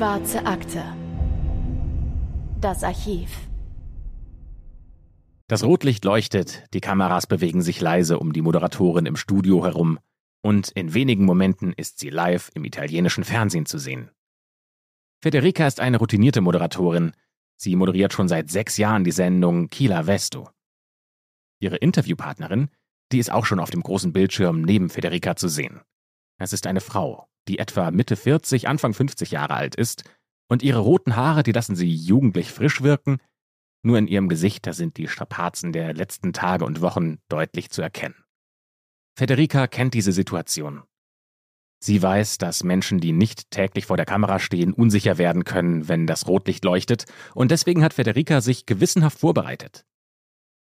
[0.00, 0.82] Schwarze Akte.
[2.58, 3.50] Das Archiv.
[5.46, 9.98] Das Rotlicht leuchtet, die Kameras bewegen sich leise um die Moderatorin im Studio herum
[10.40, 14.10] und in wenigen Momenten ist sie live im italienischen Fernsehen zu sehen.
[15.20, 17.12] Federica ist eine routinierte Moderatorin.
[17.56, 20.48] Sie moderiert schon seit sechs Jahren die Sendung Kila Vesto.
[21.58, 22.70] Ihre Interviewpartnerin,
[23.12, 25.82] die ist auch schon auf dem großen Bildschirm neben Federica zu sehen.
[26.38, 30.04] Es ist eine Frau, die etwa Mitte 40, Anfang 50 Jahre alt ist,
[30.48, 33.18] und ihre roten Haare, die lassen sie jugendlich frisch wirken,
[33.82, 37.80] nur in ihrem Gesicht, da sind die Strapazen der letzten Tage und Wochen deutlich zu
[37.82, 38.24] erkennen.
[39.16, 40.82] Federica kennt diese Situation.
[41.82, 46.06] Sie weiß, dass Menschen, die nicht täglich vor der Kamera stehen, unsicher werden können, wenn
[46.06, 49.86] das Rotlicht leuchtet, und deswegen hat Federica sich gewissenhaft vorbereitet.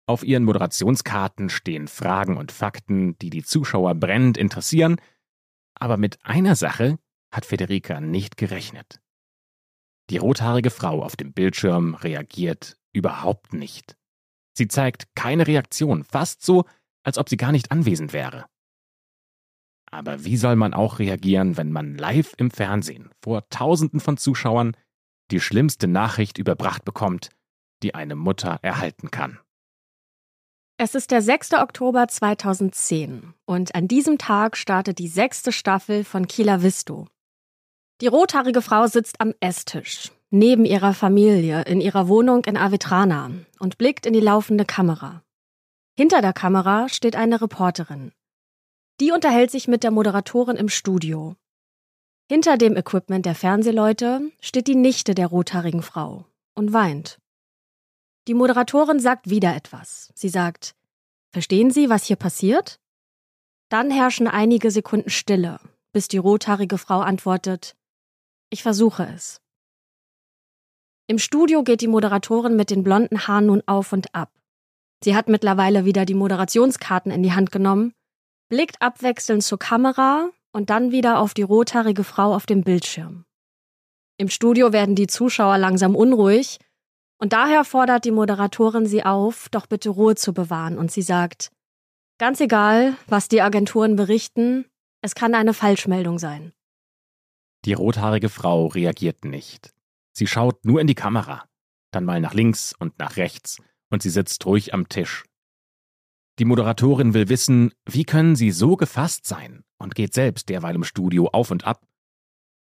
[0.07, 4.97] Auf ihren Moderationskarten stehen Fragen und Fakten, die die Zuschauer brennend interessieren,
[5.75, 6.99] aber mit einer Sache
[7.33, 9.01] hat Federica nicht gerechnet.
[10.11, 13.97] Die rothaarige Frau auf dem Bildschirm reagiert überhaupt nicht.
[14.57, 16.65] Sie zeigt keine Reaktion, fast so,
[17.03, 18.47] als ob sie gar nicht anwesend wäre.
[19.91, 24.77] Aber wie soll man auch reagieren, wenn man live im Fernsehen vor Tausenden von Zuschauern
[25.31, 27.31] die schlimmste Nachricht überbracht bekommt,
[27.83, 29.39] die eine Mutter erhalten kann?
[30.77, 31.53] Es ist der 6.
[31.53, 37.07] Oktober 2010 und an diesem Tag startet die sechste Staffel von Kieler Visto.
[38.01, 43.31] Die rothaarige Frau sitzt am Esstisch, neben ihrer Familie, in ihrer Wohnung in Avetrana
[43.61, 45.23] und blickt in die laufende Kamera.
[45.97, 48.11] Hinter der Kamera steht eine Reporterin.
[49.01, 51.37] Die unterhält sich mit der Moderatorin im Studio.
[52.29, 57.21] Hinter dem Equipment der Fernsehleute steht die Nichte der rothaarigen Frau und weint.
[58.27, 60.13] Die Moderatorin sagt wieder etwas.
[60.15, 60.75] Sie sagt,
[61.33, 62.81] Verstehen Sie, was hier passiert?
[63.69, 65.59] Dann herrschen einige Sekunden Stille,
[65.93, 67.77] bis die rothaarige Frau antwortet,
[68.51, 69.41] Ich versuche es.
[71.07, 74.31] Im Studio geht die Moderatorin mit den blonden Haaren nun auf und ab.
[75.03, 77.93] Sie hat mittlerweile wieder die Moderationskarten in die Hand genommen
[78.49, 83.25] blickt abwechselnd zur Kamera und dann wieder auf die rothaarige Frau auf dem Bildschirm.
[84.17, 86.59] Im Studio werden die Zuschauer langsam unruhig
[87.25, 91.51] und daher fordert die Moderatorin sie auf, doch bitte Ruhe zu bewahren und sie sagt,
[92.19, 94.67] ganz egal, was die Agenturen berichten,
[95.01, 96.53] es kann eine Falschmeldung sein.
[97.65, 99.73] Die rothaarige Frau reagiert nicht.
[100.13, 101.47] Sie schaut nur in die Kamera,
[101.93, 103.57] dann mal nach links und nach rechts
[103.89, 105.25] und sie sitzt ruhig am Tisch,
[106.39, 110.85] die Moderatorin will wissen, wie können sie so gefasst sein und geht selbst derweil im
[110.85, 111.87] Studio auf und ab.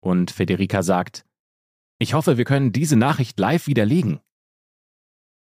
[0.01, 1.23] Und Federica sagt,
[1.97, 4.19] ich hoffe, wir können diese Nachricht live widerlegen.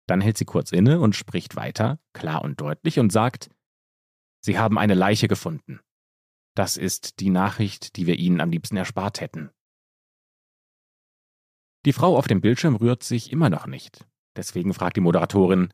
[0.06, 3.50] Dann hält sie kurz inne und spricht weiter, klar und deutlich, und sagt,
[4.44, 5.80] Sie haben eine Leiche gefunden.
[6.54, 9.50] Das ist die Nachricht, die wir Ihnen am liebsten erspart hätten.
[11.84, 14.06] Die Frau auf dem Bildschirm rührt sich immer noch nicht.
[14.36, 15.72] Deswegen fragt die Moderatorin,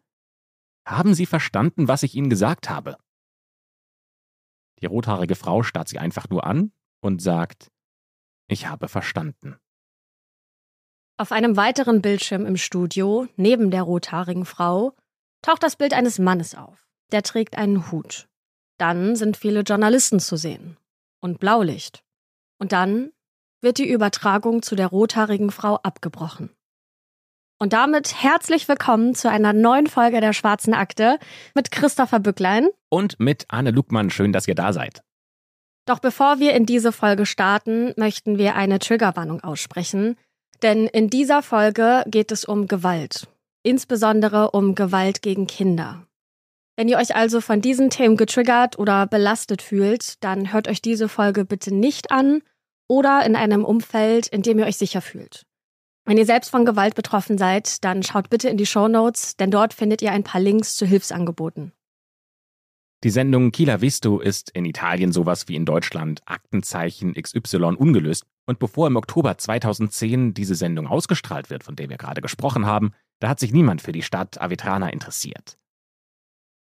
[0.87, 2.97] haben Sie verstanden, was ich Ihnen gesagt habe?
[4.83, 7.71] Die rothaarige Frau starrt sie einfach nur an und sagt,
[8.49, 9.57] ich habe verstanden.
[11.23, 14.97] Auf einem weiteren Bildschirm im Studio, neben der rothaarigen Frau,
[15.41, 16.89] taucht das Bild eines Mannes auf.
[17.13, 18.27] Der trägt einen Hut.
[18.77, 20.79] Dann sind viele Journalisten zu sehen.
[21.21, 22.03] Und Blaulicht.
[22.59, 23.13] Und dann
[23.61, 26.51] wird die Übertragung zu der rothaarigen Frau abgebrochen.
[27.61, 31.21] Und damit herzlich willkommen zu einer neuen Folge der Schwarzen Akte
[31.55, 32.69] mit Christopher Bücklein.
[32.89, 34.11] Und mit Anne Lugmann.
[34.11, 35.05] Schön, dass ihr da seid.
[35.87, 40.17] Doch bevor wir in diese Folge starten, möchten wir eine Triggerwarnung aussprechen.
[40.63, 43.27] Denn in dieser Folge geht es um Gewalt.
[43.65, 46.07] Insbesondere um Gewalt gegen Kinder.
[46.77, 51.09] Wenn ihr euch also von diesen Themen getriggert oder belastet fühlt, dann hört euch diese
[51.09, 52.43] Folge bitte nicht an
[52.89, 55.45] oder in einem Umfeld, in dem ihr euch sicher fühlt.
[56.05, 59.51] Wenn ihr selbst von Gewalt betroffen seid, dann schaut bitte in die Show Notes, denn
[59.51, 61.73] dort findet ihr ein paar Links zu Hilfsangeboten.
[63.05, 68.25] Die Sendung Kila Visto ist in Italien sowas wie in Deutschland Aktenzeichen XY ungelöst.
[68.47, 72.93] Und bevor im Oktober 2010 diese Sendung ausgestrahlt wird, von der wir gerade gesprochen haben,
[73.19, 75.59] da hat sich niemand für die Stadt Avetrana interessiert.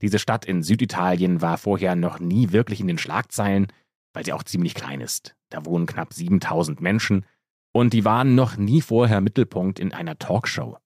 [0.02, 3.68] Diese Stadt in Süditalien war vorher noch nie wirklich in den Schlagzeilen,
[4.14, 5.36] weil sie auch ziemlich klein ist.
[5.50, 7.26] Da wohnen knapp 7000 Menschen
[7.74, 10.78] und die waren noch nie vorher Mittelpunkt in einer Talkshow.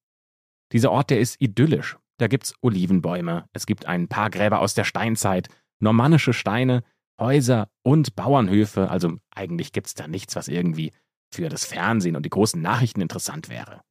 [0.72, 1.98] Dieser Ort, der ist idyllisch.
[2.18, 6.84] Da gibt's Olivenbäume, es gibt ein paar Gräber aus der Steinzeit, normannische Steine,
[7.20, 10.92] Häuser und Bauernhöfe, also eigentlich gibt's da nichts, was irgendwie
[11.34, 13.82] für das Fernsehen und die großen Nachrichten interessant wäre.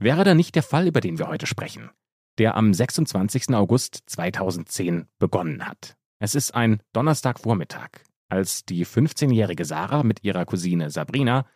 [0.00, 1.90] Wäre da nicht der Fall, über den wir heute sprechen,
[2.38, 3.50] der am 26.
[3.54, 5.96] August 2010 begonnen hat.
[6.18, 7.90] Es ist ein Donnerstagvormittag,
[8.28, 11.46] als die 15-jährige Sarah mit ihrer Cousine Sabrina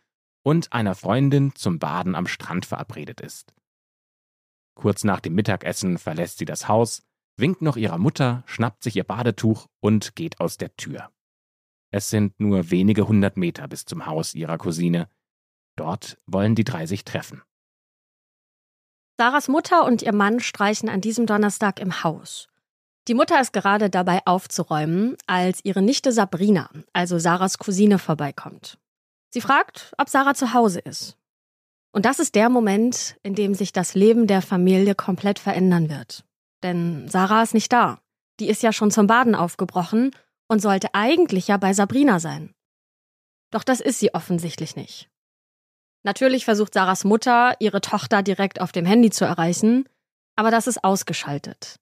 [0.45, 3.53] und einer Freundin zum Baden am Strand verabredet ist.
[4.79, 7.03] Kurz nach dem Mittagessen verlässt sie das Haus,
[7.37, 11.11] winkt noch ihrer Mutter, schnappt sich ihr Badetuch und geht aus der Tür.
[11.91, 15.11] Es sind nur wenige hundert Meter bis zum Haus ihrer Cousine.
[15.75, 17.43] Dort wollen die drei sich treffen.
[19.17, 22.47] Sarahs Mutter und ihr Mann streichen an diesem Donnerstag im Haus.
[23.09, 28.79] Die Mutter ist gerade dabei aufzuräumen, als ihre Nichte Sabrina, also Sarahs Cousine, vorbeikommt.
[29.31, 31.19] Sie fragt, ob Sarah zu Hause ist.
[31.93, 36.25] Und das ist der Moment, in dem sich das Leben der Familie komplett verändern wird.
[36.63, 38.01] Denn Sarah ist nicht da.
[38.41, 40.11] Die ist ja schon zum Baden aufgebrochen
[40.49, 42.55] und sollte eigentlich ja bei Sabrina sein.
[43.51, 45.09] Doch das ist sie offensichtlich nicht.
[46.05, 49.89] Natürlich versucht Sarahs Mutter, ihre Tochter direkt auf dem Handy zu erreichen,
[50.37, 51.77] aber das ist ausgeschaltet.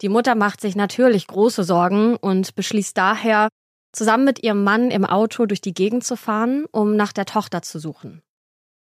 [0.00, 3.48] Die Mutter macht sich natürlich große Sorgen und beschließt daher,
[3.92, 7.62] zusammen mit ihrem Mann im Auto durch die Gegend zu fahren, um nach der Tochter
[7.62, 8.22] zu suchen.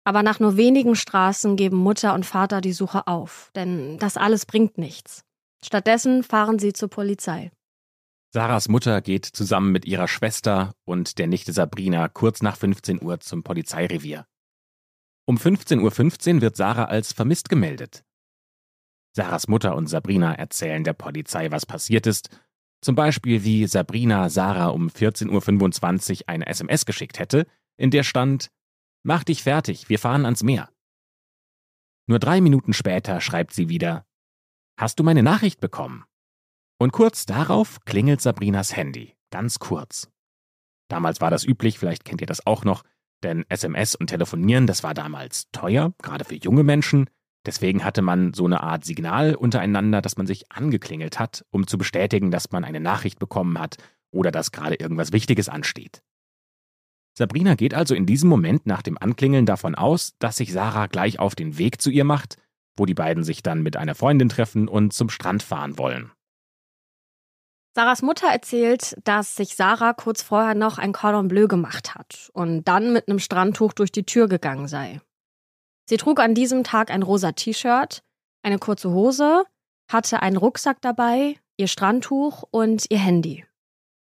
[0.03, 4.45] Aber nach nur wenigen Straßen geben Mutter und Vater die Suche auf, denn das alles
[4.45, 5.23] bringt nichts.
[5.63, 7.51] Stattdessen fahren sie zur Polizei.
[8.33, 13.19] Sarahs Mutter geht zusammen mit ihrer Schwester und der Nichte Sabrina kurz nach 15 Uhr
[13.19, 14.25] zum Polizeirevier.
[15.27, 18.03] Um 15.15 Uhr wird Sarah als vermisst gemeldet.
[19.13, 22.29] Sarahs Mutter und Sabrina erzählen der Polizei, was passiert ist,
[22.81, 27.45] zum Beispiel wie Sabrina Sarah um 14.25 Uhr eine SMS geschickt hätte,
[27.77, 28.49] in der stand
[29.03, 30.69] Mach dich fertig, wir fahren ans Meer.
[32.07, 34.05] Nur drei Minuten später schreibt sie wieder
[34.77, 36.05] Hast du meine Nachricht bekommen?
[36.79, 40.09] Und kurz darauf klingelt Sabrinas Handy, ganz kurz.
[40.87, 42.83] Damals war das üblich, vielleicht kennt ihr das auch noch,
[43.23, 47.09] denn SMS und Telefonieren, das war damals teuer, gerade für junge Menschen.
[47.45, 51.77] Deswegen hatte man so eine Art Signal untereinander, dass man sich angeklingelt hat, um zu
[51.77, 53.77] bestätigen, dass man eine Nachricht bekommen hat
[54.11, 56.03] oder dass gerade irgendwas Wichtiges ansteht.
[57.13, 61.19] Sabrina geht also in diesem Moment nach dem Anklingeln davon aus, dass sich Sarah gleich
[61.19, 62.37] auf den Weg zu ihr macht,
[62.77, 66.11] wo die beiden sich dann mit einer Freundin treffen und zum Strand fahren wollen.
[67.73, 72.65] Sarahs Mutter erzählt, dass sich Sarah kurz vorher noch ein Cordon Bleu gemacht hat und
[72.65, 74.99] dann mit einem Strandtuch durch die Tür gegangen sei.
[75.85, 78.03] Sie trug an diesem Tag ein rosa T-Shirt,
[78.43, 79.45] eine kurze Hose,
[79.89, 83.45] hatte einen Rucksack dabei, ihr Strandtuch und ihr Handy.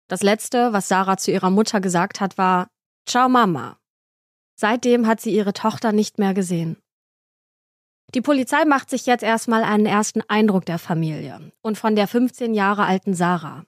[0.09, 2.69] Das letzte, was Sarah zu ihrer Mutter gesagt hat, war
[3.09, 3.79] Ciao Mama.
[4.55, 6.77] Seitdem hat sie ihre Tochter nicht mehr gesehen.
[8.15, 12.53] Die Polizei macht sich jetzt erstmal einen ersten Eindruck der Familie und von der 15
[12.53, 13.65] Jahre alten Sarah.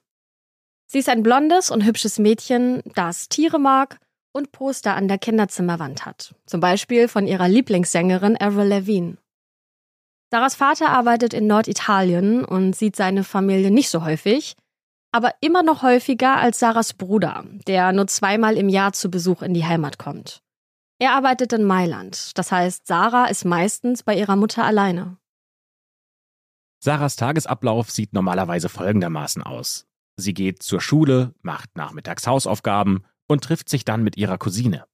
[0.85, 3.97] Sie ist ein blondes und hübsches Mädchen, das Tiere mag
[4.31, 9.17] und Poster an der Kinderzimmerwand hat, zum Beispiel von ihrer Lieblingssängerin Avril Lavigne.
[10.29, 14.55] Sarahs Vater arbeitet in Norditalien und sieht seine Familie nicht so häufig,
[15.11, 19.53] aber immer noch häufiger als Sarahs Bruder, der nur zweimal im Jahr zu Besuch in
[19.53, 20.41] die Heimat kommt.
[20.99, 25.17] Er arbeitet in Mailand, das heißt, Sarah ist meistens bei ihrer Mutter alleine.
[26.79, 29.87] Sarahs Tagesablauf sieht normalerweise folgendermaßen aus.
[30.15, 34.85] Sie geht zur Schule, macht nachmittags Hausaufgaben und trifft sich dann mit ihrer Cousine.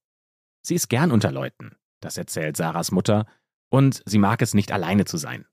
[0.62, 3.26] Sie ist gern unter Leuten, das erzählt Sarahs Mutter,
[3.70, 5.46] und sie mag es nicht alleine zu sein.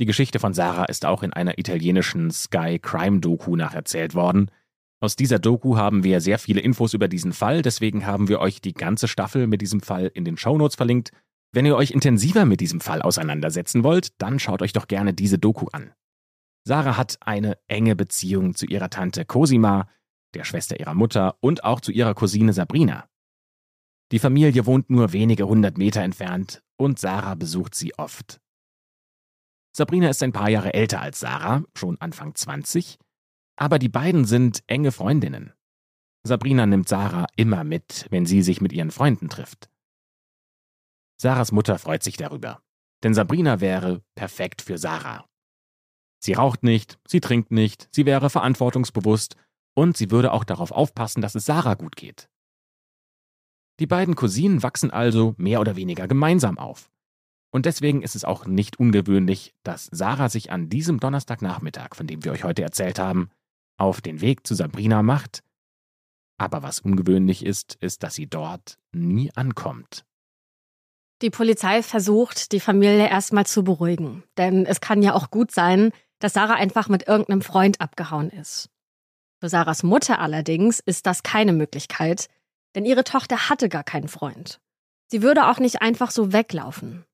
[0.00, 4.50] Die Geschichte von Sarah ist auch in einer italienischen Sky Crime Doku nacherzählt worden,
[5.00, 8.60] aus dieser Doku haben wir sehr viele Infos über diesen Fall, deswegen haben wir euch
[8.60, 11.12] die ganze Staffel mit diesem Fall in den Shownotes verlinkt.
[11.52, 15.38] Wenn ihr euch intensiver mit diesem Fall auseinandersetzen wollt, dann schaut euch doch gerne diese
[15.38, 15.92] Doku an.
[16.64, 19.88] Sarah hat eine enge Beziehung zu ihrer Tante Cosima,
[20.34, 23.08] der Schwester ihrer Mutter und auch zu ihrer Cousine Sabrina.
[24.10, 28.40] Die Familie wohnt nur wenige hundert Meter entfernt und Sarah besucht sie oft.
[29.78, 32.98] Sabrina ist ein paar Jahre älter als Sarah, schon Anfang 20,
[33.54, 35.52] aber die beiden sind enge Freundinnen.
[36.26, 39.70] Sabrina nimmt Sarah immer mit, wenn sie sich mit ihren Freunden trifft.
[41.16, 42.60] Sarahs Mutter freut sich darüber,
[43.04, 45.28] denn Sabrina wäre perfekt für Sarah.
[46.18, 49.36] Sie raucht nicht, sie trinkt nicht, sie wäre verantwortungsbewusst
[49.76, 52.28] und sie würde auch darauf aufpassen, dass es Sarah gut geht.
[53.78, 56.90] Die beiden Cousinen wachsen also mehr oder weniger gemeinsam auf.
[57.50, 62.24] Und deswegen ist es auch nicht ungewöhnlich, dass Sarah sich an diesem Donnerstagnachmittag, von dem
[62.24, 63.30] wir euch heute erzählt haben,
[63.78, 65.42] auf den Weg zu Sabrina macht.
[66.36, 70.04] Aber was ungewöhnlich ist, ist, dass sie dort nie ankommt.
[71.22, 74.22] Die Polizei versucht, die Familie erstmal zu beruhigen.
[74.36, 75.90] Denn es kann ja auch gut sein,
[76.20, 78.70] dass Sarah einfach mit irgendeinem Freund abgehauen ist.
[79.40, 82.28] Für Sarahs Mutter allerdings ist das keine Möglichkeit,
[82.74, 84.60] denn ihre Tochter hatte gar keinen Freund.
[85.06, 87.04] Sie würde auch nicht einfach so weglaufen.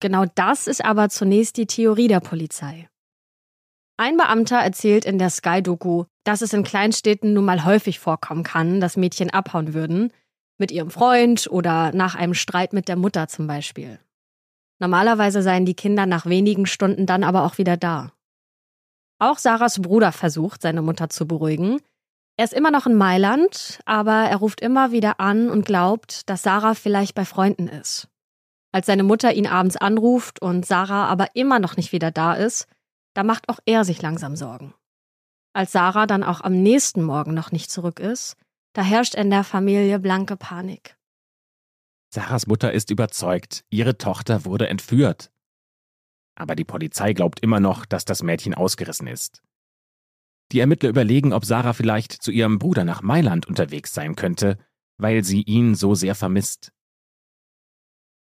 [0.00, 2.88] Genau das ist aber zunächst die Theorie der Polizei.
[3.96, 8.80] Ein Beamter erzählt in der Sky-Doku, dass es in Kleinstädten nun mal häufig vorkommen kann,
[8.80, 10.12] dass Mädchen abhauen würden.
[10.56, 13.98] Mit ihrem Freund oder nach einem Streit mit der Mutter zum Beispiel.
[14.78, 18.12] Normalerweise seien die Kinder nach wenigen Stunden dann aber auch wieder da.
[19.18, 21.80] Auch Sarahs Bruder versucht, seine Mutter zu beruhigen.
[22.36, 26.44] Er ist immer noch in Mailand, aber er ruft immer wieder an und glaubt, dass
[26.44, 28.08] Sarah vielleicht bei Freunden ist.
[28.72, 32.66] Als seine Mutter ihn abends anruft und Sarah aber immer noch nicht wieder da ist,
[33.14, 34.74] da macht auch er sich langsam Sorgen.
[35.54, 38.36] Als Sarah dann auch am nächsten Morgen noch nicht zurück ist,
[38.74, 40.96] da herrscht in der Familie blanke Panik.
[42.10, 45.30] Sarahs Mutter ist überzeugt, ihre Tochter wurde entführt.
[46.36, 49.42] Aber die Polizei glaubt immer noch, dass das Mädchen ausgerissen ist.
[50.52, 54.58] Die Ermittler überlegen, ob Sarah vielleicht zu ihrem Bruder nach Mailand unterwegs sein könnte,
[54.96, 56.72] weil sie ihn so sehr vermisst.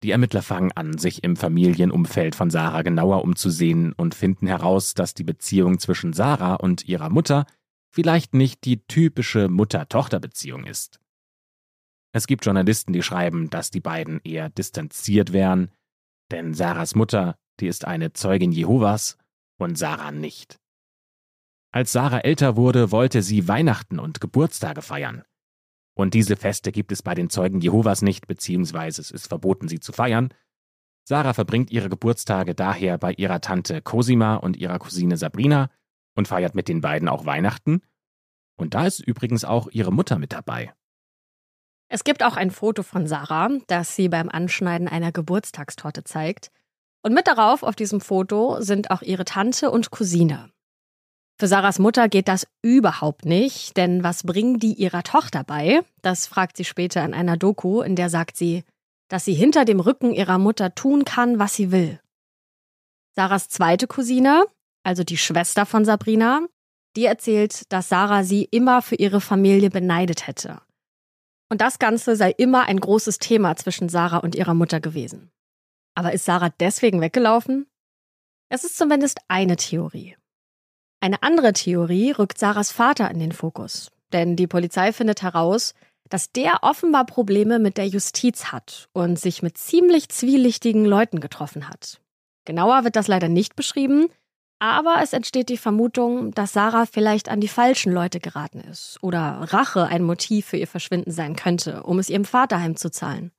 [0.06, 5.16] Die Ermittler fangen an, sich im Familienumfeld von Sarah genauer umzusehen und finden heraus, dass
[5.16, 7.48] die Beziehung zwischen Sarah und ihrer Mutter
[7.90, 11.00] vielleicht nicht die typische Mutter-Tochter-Beziehung ist.
[12.12, 15.72] Es gibt Journalisten, die schreiben, dass die beiden eher distanziert wären,
[16.30, 19.18] denn Sarahs Mutter, die ist eine Zeugin Jehovas
[19.58, 20.60] und Sarah nicht.
[21.72, 25.24] Als Sarah älter wurde, wollte sie Weihnachten und Geburtstage feiern.
[25.96, 29.80] Und diese Feste gibt es bei den Zeugen Jehovas nicht, beziehungsweise es ist verboten, sie
[29.80, 30.30] zu feiern.
[31.08, 35.70] Sarah verbringt ihre Geburtstage daher bei ihrer Tante Cosima und ihrer Cousine Sabrina
[36.16, 37.82] und feiert mit den beiden auch Weihnachten.
[38.58, 40.74] Und da ist übrigens auch ihre Mutter mit dabei.
[41.88, 46.52] Es gibt auch ein Foto von Sarah, das sie beim Anschneiden einer Geburtstagstorte zeigt.
[47.04, 50.52] Und mit darauf auf diesem Foto sind auch ihre Tante und Cousine.
[51.38, 55.82] Für Sarahs Mutter geht das überhaupt nicht, denn was bringen die ihrer Tochter bei?
[56.02, 58.64] Das fragt sie später in einer Doku, in der sagt sie,
[59.10, 62.00] dass sie hinter dem Rücken ihrer Mutter tun kann, was sie will.
[63.16, 64.46] Sarahs zweite Cousine,
[64.84, 66.48] also die Schwester von Sabrina,
[66.96, 70.62] die erzählt, dass Sarah sie immer für ihre Familie beneidet hätte.
[71.50, 75.32] Und das Ganze sei immer ein großes Thema zwischen Sarah und ihrer Mutter gewesen.
[75.96, 77.68] Aber ist Sarah deswegen weggelaufen?
[78.50, 80.16] Es ist zumindest eine Theorie.
[81.06, 85.76] Eine andere Theorie rückt Sarahs Vater in den Fokus, denn die Polizei findet heraus,
[86.10, 91.70] dass der offenbar Probleme mit der Justiz hat und sich mit ziemlich zwielichtigen Leuten getroffen
[91.70, 92.02] hat.
[92.46, 94.08] Genauer wird das leider nicht beschrieben,
[94.58, 99.20] aber es entsteht die Vermutung, dass Sarah vielleicht an die falschen Leute geraten ist oder
[99.20, 103.32] Rache ein Motiv für ihr Verschwinden sein könnte, um es ihrem Vater heimzuzahlen.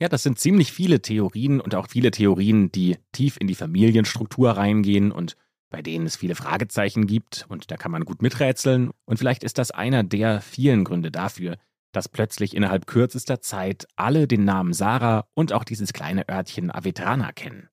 [0.00, 4.50] Ja, das sind ziemlich viele Theorien und auch viele Theorien, die tief in die Familienstruktur
[4.50, 5.36] reingehen und
[5.70, 8.90] bei denen es viele Fragezeichen gibt und da kann man gut miträtseln.
[9.04, 11.56] Und vielleicht ist das einer der vielen Gründe dafür,
[11.92, 17.32] dass plötzlich innerhalb kürzester Zeit alle den Namen Sarah und auch dieses kleine Örtchen Avetrana
[17.32, 17.68] kennen.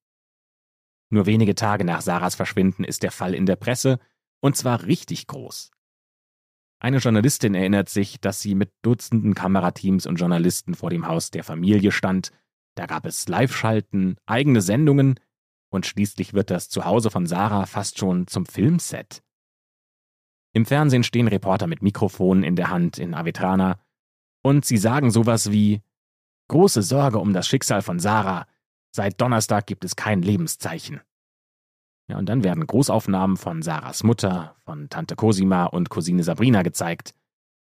[1.09, 3.99] Nur wenige Tage nach Sarahs Verschwinden ist der Fall in der Presse,
[4.39, 5.71] und zwar richtig groß.
[6.79, 11.43] Eine Journalistin erinnert sich, dass sie mit Dutzenden Kamerateams und Journalisten vor dem Haus der
[11.43, 12.31] Familie stand.
[12.75, 15.19] Da gab es Live-Schalten, eigene Sendungen
[15.71, 19.23] und schließlich wird das Zuhause von Sarah fast schon zum Filmset.
[20.53, 23.79] Im Fernsehen stehen Reporter mit Mikrofon in der Hand in Avetrana
[24.43, 25.81] und sie sagen sowas wie
[26.49, 28.45] Große Sorge um das Schicksal von Sarah,
[28.93, 30.99] Seit Donnerstag gibt es kein Lebenszeichen.
[32.09, 37.15] Ja, und dann werden Großaufnahmen von Sarahs Mutter, von Tante Cosima und Cousine Sabrina gezeigt.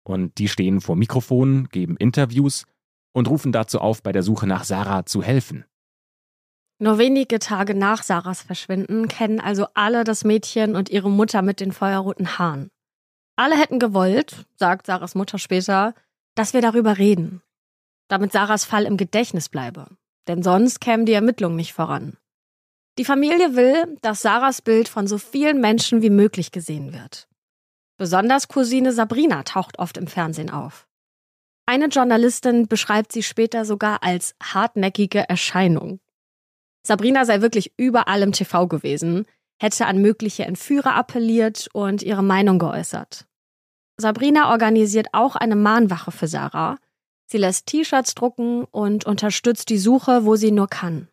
[0.04, 2.64] Und die stehen vor Mikrofonen, geben Interviews
[3.12, 5.66] und rufen dazu auf, bei der Suche nach Sarah zu helfen.
[6.82, 11.60] Nur wenige Tage nach Sarahs Verschwinden kennen also alle das Mädchen und ihre Mutter mit
[11.60, 12.70] den feuerroten Haaren.
[13.36, 15.94] Alle hätten gewollt, sagt Sarahs Mutter später,
[16.34, 17.40] dass wir darüber reden,
[18.08, 19.86] damit Sarahs Fall im Gedächtnis bleibe
[20.28, 22.16] denn sonst kämen die Ermittlungen nicht voran.
[22.98, 27.28] Die Familie will, dass Sarahs Bild von so vielen Menschen wie möglich gesehen wird.
[27.96, 30.86] Besonders Cousine Sabrina taucht oft im Fernsehen auf.
[31.64, 36.00] Eine Journalistin beschreibt sie später sogar als hartnäckige Erscheinung.
[36.82, 39.26] Sabrina sei wirklich überall im TV gewesen,
[39.60, 43.26] hätte an mögliche Entführer appelliert und ihre Meinung geäußert.
[43.96, 46.78] Sabrina organisiert auch eine Mahnwache für Sarah,
[47.32, 51.08] Sie lässt T-Shirts drucken und unterstützt die Suche, wo sie nur kann.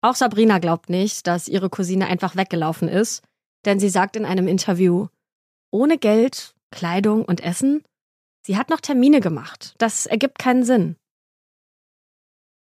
[0.00, 3.24] Auch Sabrina glaubt nicht, dass ihre Cousine einfach weggelaufen ist,
[3.64, 5.08] denn sie sagt in einem Interview,
[5.72, 7.82] ohne Geld, Kleidung und Essen?
[8.46, 9.74] Sie hat noch Termine gemacht.
[9.78, 10.94] Das ergibt keinen Sinn.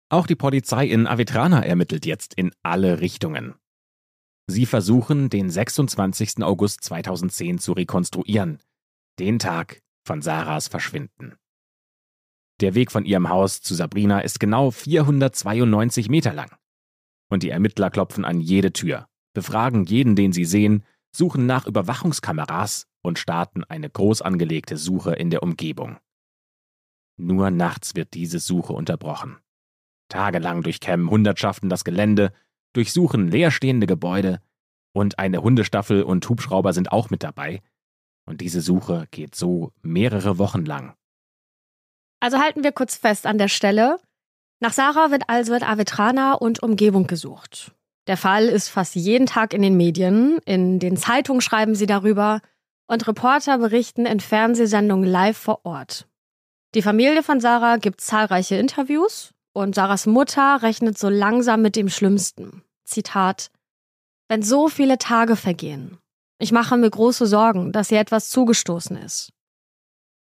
[0.09, 3.55] Auch die Polizei in Avetrana ermittelt jetzt in alle Richtungen.
[4.47, 6.45] Sie versuchen, den 26.
[6.45, 8.61] August 2010 zu rekonstruieren,
[9.19, 11.35] den Tag von Sarahs Verschwinden.
[12.61, 16.55] Der Weg von ihrem Haus zu Sabrina ist genau 492 Meter lang.
[17.29, 20.85] Und die Ermittler klopfen an jede Tür, befragen jeden, den sie sehen,
[21.15, 25.99] suchen nach Überwachungskameras und starten eine groß angelegte Suche in der Umgebung.
[27.19, 29.39] Nur nachts wird diese Suche unterbrochen.
[30.09, 32.33] Tagelang durchkämmen Hundertschaften das Gelände,
[32.73, 34.41] durchsuchen leerstehende Gebäude
[34.93, 37.63] und eine Hundestaffel und Hubschrauber sind auch mit dabei.
[38.25, 40.95] Und diese Suche geht so mehrere Wochen lang.
[42.21, 43.99] Also halten wir kurz fest an der Stelle.
[44.59, 47.73] Nach Sarah wird also in Avetrana und Umgebung gesucht.
[48.07, 52.41] Der Fall ist fast jeden Tag in den Medien, in den Zeitungen schreiben sie darüber
[52.87, 56.09] und Reporter berichten in Fernsehsendungen live vor Ort.
[56.75, 61.89] Die Familie von Sarah gibt zahlreiche Interviews und Sarahs Mutter rechnet so langsam mit dem
[61.89, 62.63] Schlimmsten.
[62.85, 63.51] Zitat
[64.29, 65.97] Wenn so viele Tage vergehen,
[66.39, 69.33] ich mache mir große Sorgen, dass ihr etwas zugestoßen ist.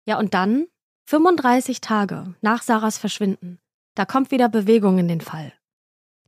[0.06, 0.68] Ja, und dann,
[1.08, 3.60] 35 Tage nach Sarahs Verschwinden,
[3.96, 5.52] da kommt wieder Bewegung in den Fall.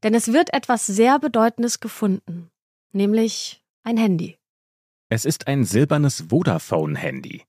[0.03, 2.49] Denn es wird etwas sehr Bedeutendes gefunden,
[2.91, 4.37] nämlich ein Handy.
[5.09, 7.45] Es ist ein silbernes Vodafone-Handy.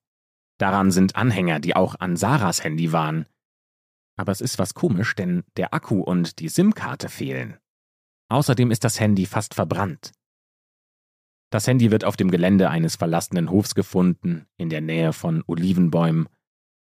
[0.58, 3.26] Daran sind Anhänger, die auch an Sarahs Handy waren.
[4.18, 7.56] Aber es ist was komisch, denn der Akku und die SIM-Karte fehlen.
[8.28, 10.12] Außerdem ist das Handy fast verbrannt.
[11.50, 16.28] Das Handy wird auf dem Gelände eines verlassenen Hofs gefunden, in der Nähe von Olivenbäumen.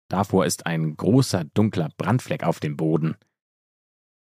[0.09, 3.17] Davor ist ein großer dunkler Brandfleck auf dem Boden.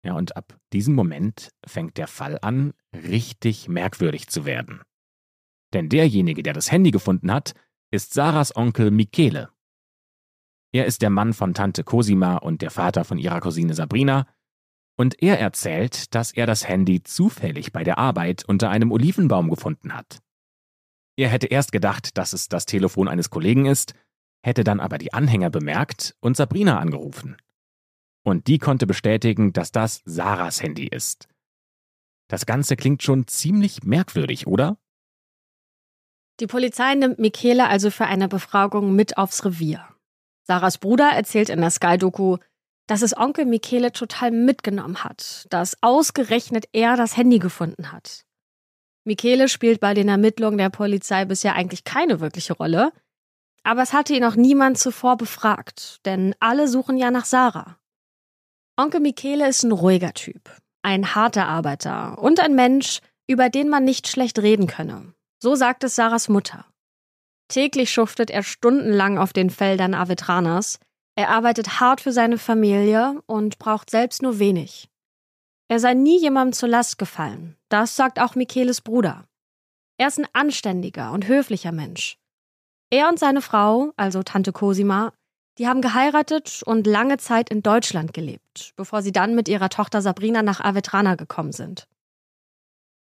[0.05, 4.81] Ja, und ab diesem Moment fängt der Fall an, richtig merkwürdig zu werden.
[5.73, 7.53] Denn derjenige, der das Handy gefunden hat,
[7.91, 9.49] ist Sarahs Onkel Michele.
[10.73, 14.27] Er ist der Mann von Tante Cosima und der Vater von ihrer Cousine Sabrina,
[14.95, 19.95] und er erzählt, dass er das Handy zufällig bei der Arbeit unter einem Olivenbaum gefunden
[19.95, 20.19] hat.
[21.15, 23.93] Er hätte erst gedacht, dass es das Telefon eines Kollegen ist,
[24.43, 27.37] hätte dann aber die Anhänger bemerkt und Sabrina angerufen.
[28.23, 31.27] Und die konnte bestätigen, dass das Sarahs Handy ist.
[32.29, 34.77] Das Ganze klingt schon ziemlich merkwürdig, oder?
[36.39, 39.92] Die Polizei nimmt Michele also für eine Befragung mit aufs Revier.
[40.43, 42.37] Sarahs Bruder erzählt in der Sky-Doku,
[42.87, 48.25] dass es Onkel Michele total mitgenommen hat, dass ausgerechnet er das Handy gefunden hat.
[49.05, 52.91] Michele spielt bei den Ermittlungen der Polizei bisher eigentlich keine wirkliche Rolle,
[53.63, 57.77] aber es hatte ihn auch niemand zuvor befragt, denn alle suchen ja nach Sarah.
[58.77, 60.49] Onkel Michele ist ein ruhiger Typ,
[60.81, 65.13] ein harter Arbeiter und ein Mensch, über den man nicht schlecht reden könne.
[65.41, 66.65] So sagt es Sarahs Mutter.
[67.53, 70.79] Täglich schuftet er stundenlang auf den Feldern Avetranas.
[71.13, 74.89] Er arbeitet hart für seine Familie und braucht selbst nur wenig.
[75.67, 77.55] Er sei nie jemandem zur Last gefallen.
[77.69, 79.25] Das sagt auch Micheles Bruder.
[79.99, 82.17] Er ist ein anständiger und höflicher Mensch.
[82.89, 85.13] Er und seine Frau, also Tante Cosima,
[85.59, 90.01] die haben geheiratet und lange Zeit in Deutschland gelebt, bevor sie dann mit ihrer Tochter
[90.01, 91.87] Sabrina nach Avetrana gekommen sind.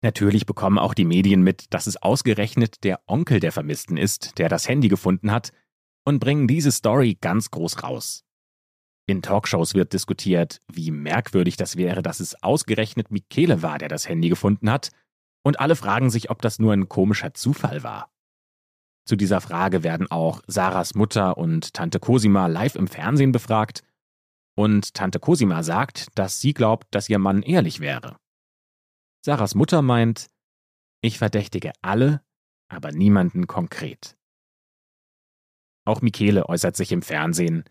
[0.03, 4.49] Natürlich bekommen auch die Medien mit, dass es ausgerechnet der Onkel der Vermissten ist, der
[4.49, 5.53] das Handy gefunden hat,
[6.05, 8.25] und bringen diese Story ganz groß raus.
[9.07, 14.09] In Talkshows wird diskutiert, wie merkwürdig das wäre, dass es ausgerechnet Michele war, der das
[14.09, 14.91] Handy gefunden hat,
[15.43, 18.11] und alle fragen sich, ob das nur ein komischer Zufall war.
[19.07, 23.83] Zu dieser Frage werden auch Sarahs Mutter und Tante Cosima live im Fernsehen befragt,
[24.55, 28.17] und Tante Cosima sagt, dass sie glaubt, dass ihr Mann ehrlich wäre.
[29.23, 30.29] Sarahs Mutter meint,
[31.03, 32.23] ich verdächtige alle,
[32.69, 34.17] aber niemanden konkret.
[35.85, 37.65] Auch Michele äußert sich im Fernsehen.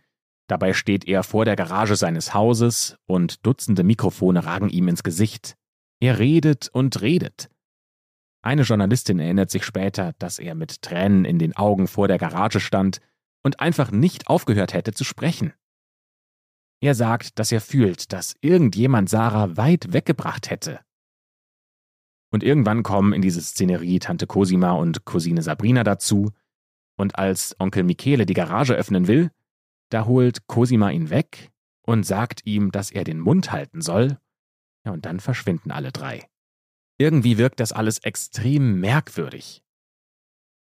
[0.48, 5.58] Dabei steht er vor der Garage seines Hauses und Dutzende Mikrofone ragen ihm ins Gesicht.
[6.00, 7.50] Er redet und redet.
[8.42, 12.60] Eine Journalistin erinnert sich später, dass er mit Tränen in den Augen vor der Garage
[12.60, 13.00] stand
[13.44, 15.54] und einfach nicht aufgehört hätte zu sprechen.
[16.82, 20.80] Er sagt, dass er fühlt, dass irgendjemand Sarah weit weggebracht hätte,
[22.32, 26.32] und irgendwann kommen in diese Szenerie Tante Cosima und Cousine Sabrina dazu.
[26.96, 29.32] Und als Onkel Michele die Garage öffnen will,
[29.90, 34.20] da holt Cosima ihn weg und sagt ihm, dass er den Mund halten soll.
[34.86, 36.28] Ja, und dann verschwinden alle drei.
[36.98, 39.64] Irgendwie wirkt das alles extrem merkwürdig.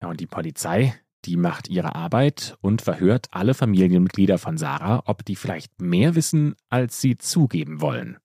[0.02, 0.94] Ja, und die Polizei,
[1.26, 6.56] die macht ihre Arbeit und verhört alle Familienmitglieder von Sarah, ob die vielleicht mehr wissen,
[6.70, 8.18] als sie zugeben wollen.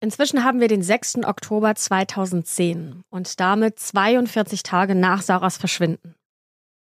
[0.00, 1.24] Inzwischen haben wir den 6.
[1.24, 6.14] Oktober 2010 und damit 42 Tage nach Sarahs Verschwinden.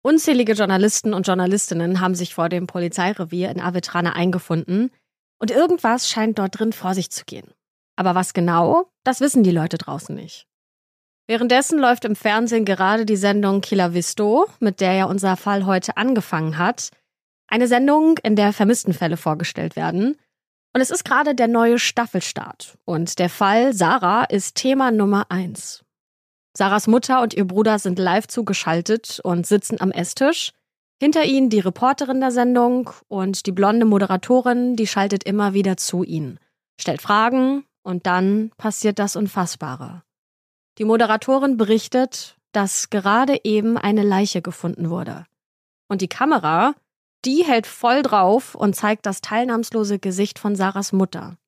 [0.02, 4.90] Unzählige Journalisten und Journalistinnen haben sich vor dem Polizeirevier in Avetrana eingefunden
[5.38, 7.52] und irgendwas scheint dort drin vor sich zu gehen.
[7.96, 10.46] Aber was genau, das wissen die Leute draußen nicht.
[11.28, 15.96] Währenddessen läuft im Fernsehen gerade die Sendung Killer Visto, mit der ja unser Fall heute
[15.96, 16.90] angefangen hat.
[17.48, 20.16] Eine Sendung, in der Vermisstenfälle vorgestellt werden.
[20.76, 22.76] Und es ist gerade der neue Staffelstart.
[22.84, 25.82] Und der Fall Sarah ist Thema Nummer eins.
[26.54, 30.52] Sarahs Mutter und ihr Bruder sind live zugeschaltet und sitzen am Esstisch.
[31.00, 36.02] Hinter ihnen die Reporterin der Sendung und die blonde Moderatorin, die schaltet immer wieder zu
[36.02, 36.38] ihnen,
[36.78, 40.02] stellt Fragen und dann passiert das Unfassbare.
[40.76, 45.24] Die Moderatorin berichtet, dass gerade eben eine Leiche gefunden wurde.
[45.88, 46.74] Und die Kamera,
[47.24, 51.38] die hält voll drauf und zeigt das teilnahmslose Gesicht von Sarahs Mutter.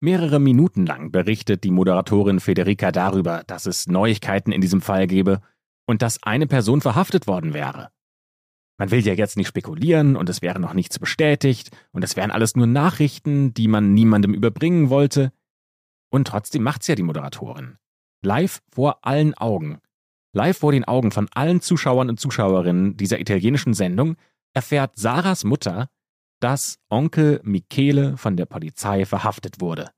[0.00, 5.40] Mehrere Minuten lang berichtet die Moderatorin Federica darüber, dass es Neuigkeiten in diesem Fall gebe
[5.86, 7.90] und dass eine Person verhaftet worden wäre.
[8.76, 12.32] Man will ja jetzt nicht spekulieren und es wäre noch nichts bestätigt und es wären
[12.32, 15.32] alles nur Nachrichten, die man niemandem überbringen wollte.
[16.10, 17.78] Und trotzdem macht's ja die Moderatorin.
[18.22, 19.78] Live vor allen Augen.
[20.32, 24.16] Live vor den Augen von allen Zuschauern und Zuschauerinnen dieser italienischen Sendung
[24.54, 25.88] erfährt Sarahs Mutter,
[26.40, 29.90] dass Onkel Michele von der Polizei verhaftet wurde.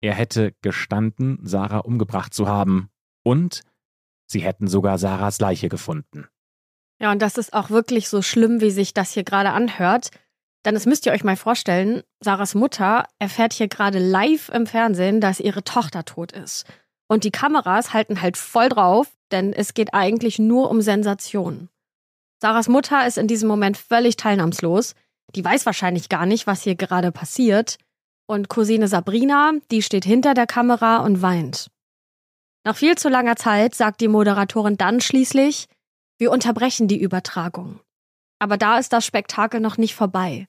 [0.00, 2.90] Er hätte gestanden, Sarah umgebracht zu haben
[3.24, 3.62] und
[4.26, 6.28] sie hätten sogar Sarahs Leiche gefunden.
[7.00, 10.10] Ja, und das ist auch wirklich so schlimm, wie sich das hier gerade anhört.
[10.64, 15.20] Denn es müsst ihr euch mal vorstellen, Sarahs Mutter erfährt hier gerade live im Fernsehen,
[15.20, 16.66] dass ihre Tochter tot ist.
[17.08, 21.68] Und die Kameras halten halt voll drauf, denn es geht eigentlich nur um Sensation.
[22.40, 24.94] Sarahs Mutter ist in diesem Moment völlig teilnahmslos.
[25.34, 27.78] Die weiß wahrscheinlich gar nicht, was hier gerade passiert.
[28.26, 31.70] Und Cousine Sabrina, die steht hinter der Kamera und weint.
[32.64, 35.66] Nach viel zu langer Zeit sagt die Moderatorin dann schließlich,
[36.18, 37.80] wir unterbrechen die Übertragung.
[38.38, 40.46] Aber da ist das Spektakel noch nicht vorbei.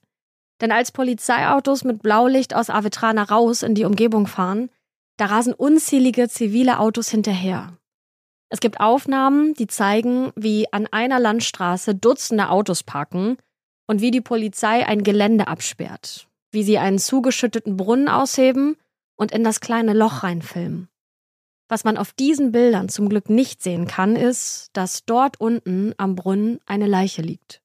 [0.62, 4.70] Denn als Polizeiautos mit Blaulicht aus Avetrana raus in die Umgebung fahren,
[5.18, 7.79] da rasen unzählige zivile Autos hinterher.
[8.50, 13.38] Es gibt Aufnahmen, die zeigen, wie an einer Landstraße Dutzende Autos parken
[13.88, 18.76] und wie die Polizei ein Gelände absperrt, wie sie einen zugeschütteten Brunnen ausheben
[19.16, 20.90] und in das kleine Loch reinfilmen.
[21.68, 26.16] Was man auf diesen Bildern zum Glück nicht sehen kann, ist, dass dort unten am
[26.16, 27.62] Brunnen eine Leiche liegt.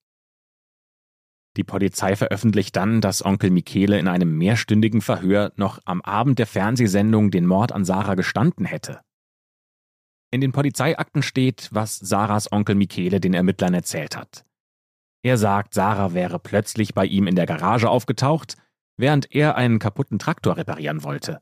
[1.57, 6.47] Die Polizei veröffentlicht dann, dass Onkel Michele in einem mehrstündigen Verhör noch am Abend der
[6.47, 9.01] Fernsehsendung den Mord an Sarah gestanden hätte.
[10.35, 14.45] In den Polizeiakten steht, was Sarahs Onkel Michele den Ermittlern erzählt hat.
[15.23, 18.57] Er sagt, Sarah wäre plötzlich bei ihm in der Garage aufgetaucht,
[18.97, 21.41] während er einen kaputten Traktor reparieren wollte.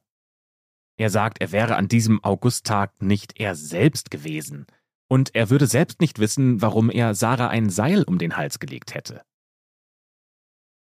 [0.98, 4.66] Er sagt, er wäre an diesem Augusttag nicht er selbst gewesen,
[5.08, 8.94] und er würde selbst nicht wissen, warum er Sarah ein Seil um den Hals gelegt
[8.94, 9.22] hätte.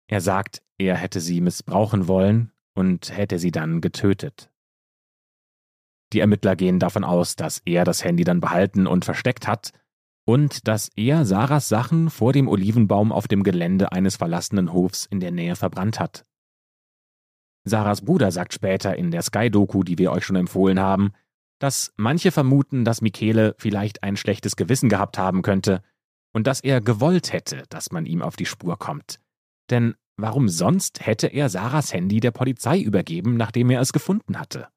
[0.06, 4.50] Er sagt, er hätte sie missbrauchen wollen und hätte sie dann getötet.
[6.12, 9.72] Die Ermittler gehen davon aus, dass er das Handy dann behalten und versteckt hat
[10.24, 15.20] und dass er Sarahs Sachen vor dem Olivenbaum auf dem Gelände eines verlassenen Hofs in
[15.20, 16.24] der Nähe verbrannt hat.
[17.64, 21.12] Sarahs Bruder sagt später in der Sky-Doku, die wir euch schon empfohlen haben,
[21.58, 25.82] dass manche vermuten, dass Michele vielleicht ein schlechtes Gewissen gehabt haben könnte
[26.32, 29.20] und dass er gewollt hätte, dass man ihm auf die Spur kommt.
[29.70, 34.68] Denn warum sonst hätte er Sarahs Handy der Polizei übergeben, nachdem er es gefunden hatte?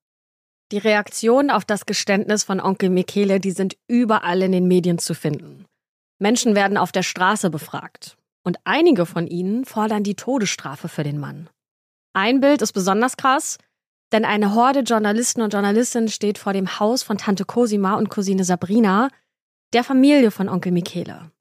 [0.71, 5.15] Die Reaktionen auf das Geständnis von Onkel Michele, die sind überall in den Medien zu
[5.15, 5.65] finden.
[6.19, 8.17] Menschen werden auf der Straße befragt.
[8.43, 11.49] Und einige von ihnen fordern die Todesstrafe für den Mann.
[12.13, 13.58] Ein Bild ist besonders krass,
[14.12, 18.43] denn eine Horde Journalisten und Journalistinnen steht vor dem Haus von Tante Cosima und Cousine
[18.43, 19.10] Sabrina,
[19.73, 21.32] der Familie von Onkel Michele.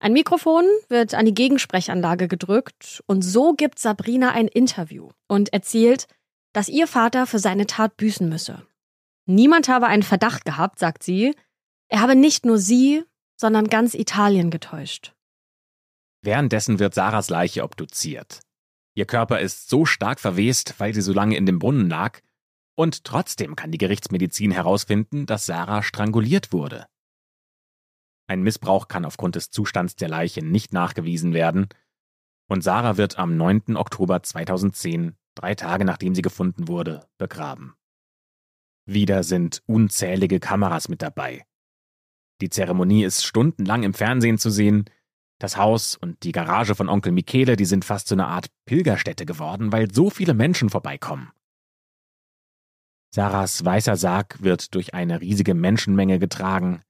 [0.00, 6.06] Ein Mikrofon wird an die Gegensprechanlage gedrückt und so gibt Sabrina ein Interview und erzählt,
[6.54, 8.66] dass ihr Vater für seine Tat büßen müsse.
[9.26, 11.34] Niemand habe einen Verdacht gehabt, sagt sie.
[11.88, 13.04] Er habe nicht nur sie,
[13.36, 15.14] sondern ganz Italien getäuscht.
[16.22, 18.40] Währenddessen wird Sarahs Leiche obduziert.
[18.94, 22.20] Ihr Körper ist so stark verwest, weil sie so lange in dem Brunnen lag,
[22.76, 26.86] und trotzdem kann die Gerichtsmedizin herausfinden, dass Sarah stranguliert wurde.
[28.26, 31.68] Ein Missbrauch kann aufgrund des Zustands der Leiche nicht nachgewiesen werden,
[32.48, 33.76] und Sarah wird am 9.
[33.76, 37.74] Oktober 2010 drei Tage nachdem sie gefunden wurde, begraben.
[38.86, 41.44] Wieder sind unzählige Kameras mit dabei.
[42.40, 44.84] Die Zeremonie ist stundenlang im Fernsehen zu sehen.
[45.38, 49.26] Das Haus und die Garage von Onkel Michele, die sind fast zu einer Art Pilgerstätte
[49.26, 51.30] geworden, weil so viele Menschen vorbeikommen.
[53.14, 56.82] Sarahs weißer Sarg wird durch eine riesige Menschenmenge getragen.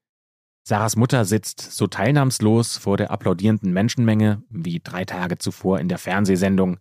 [0.67, 5.99] Sarahs Mutter sitzt so teilnahmslos vor der applaudierenden Menschenmenge wie drei Tage zuvor in der
[5.99, 6.79] Fernsehsendung.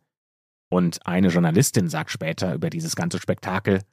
[0.73, 3.83] Und eine Journalistin sagt später über dieses ganze Spektakel,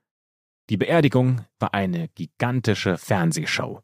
[0.71, 3.83] die Beerdigung war eine gigantische Fernsehshow.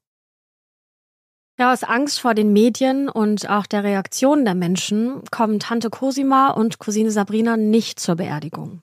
[1.58, 6.52] Ja, aus Angst vor den Medien und auch der Reaktion der Menschen kommen Tante Cosima
[6.52, 8.80] und Cousine Sabrina nicht zur Beerdigung.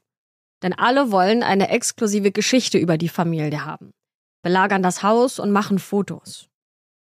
[0.61, 3.93] Denn alle wollen eine exklusive Geschichte über die Familie haben,
[4.43, 6.49] belagern das Haus und machen Fotos.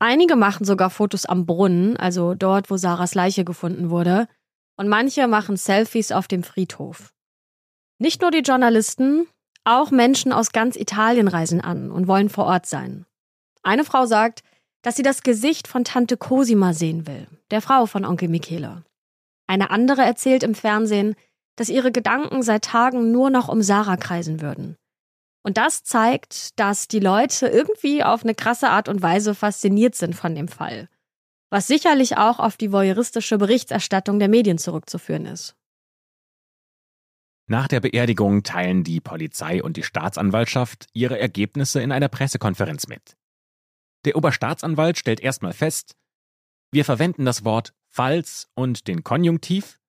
[0.01, 4.27] Einige machen sogar Fotos am Brunnen, also dort, wo Sarahs Leiche gefunden wurde,
[4.79, 7.13] und manche machen Selfies auf dem Friedhof.
[7.99, 9.27] Nicht nur die Journalisten,
[9.65, 13.05] auch Menschen aus ganz Italien reisen an und wollen vor Ort sein.
[13.63, 14.43] Eine Frau sagt,
[14.83, 18.85] dass sie das Gesicht von Tante Cosima sehen will, der Frau von Onkel Michele.
[19.47, 21.17] Eine andere erzählt im Fernsehen,
[21.57, 24.77] dass ihre Gedanken seit Tagen nur noch um Sarah kreisen würden.
[25.43, 30.15] Und das zeigt, dass die Leute irgendwie auf eine krasse Art und Weise fasziniert sind
[30.15, 30.89] von dem Fall.
[31.51, 35.57] Was sicherlich auch auf die voyeuristische Berichterstattung der Medien zurückzuführen ist.
[37.47, 43.17] Nach der Beerdigung teilen die Polizei und die Staatsanwaltschaft ihre Ergebnisse in einer Pressekonferenz mit.
[44.05, 45.97] Der Oberstaatsanwalt stellt erstmal fest,
[46.71, 49.81] wir verwenden das Wort falls und den Konjunktiv,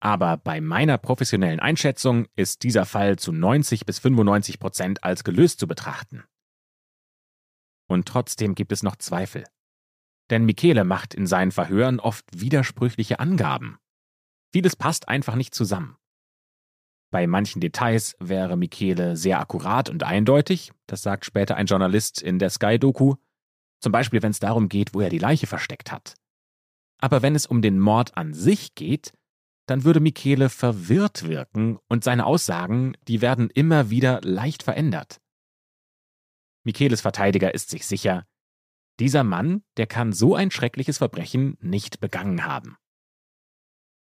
[0.00, 5.58] aber bei meiner professionellen Einschätzung ist dieser Fall zu 90 bis 95 Prozent als gelöst
[5.58, 6.24] zu betrachten.
[7.88, 9.44] Und trotzdem gibt es noch Zweifel.
[10.30, 13.78] Denn Michele macht in seinen Verhören oft widersprüchliche Angaben.
[14.52, 15.96] Vieles passt einfach nicht zusammen.
[17.10, 22.38] Bei manchen Details wäre Michele sehr akkurat und eindeutig, das sagt später ein Journalist in
[22.38, 23.14] der Sky-Doku,
[23.80, 26.14] zum Beispiel wenn es darum geht, wo er die Leiche versteckt hat.
[26.98, 29.12] Aber wenn es um den Mord an sich geht,
[29.66, 35.20] dann würde Michele verwirrt wirken und seine Aussagen, die werden immer wieder leicht verändert.
[36.64, 38.26] Micheles Verteidiger ist sich sicher,
[39.00, 42.76] dieser Mann, der kann so ein schreckliches Verbrechen nicht begangen haben.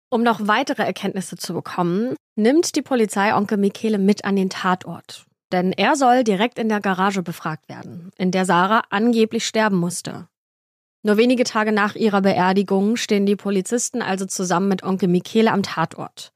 [0.09, 5.25] Um noch weitere Erkenntnisse zu bekommen, nimmt die Polizei Onkel Michele mit an den Tatort.
[5.51, 10.27] Denn er soll direkt in der Garage befragt werden, in der Sarah angeblich sterben musste.
[11.03, 15.63] Nur wenige Tage nach ihrer Beerdigung stehen die Polizisten also zusammen mit Onkel Michele am
[15.63, 16.33] Tatort.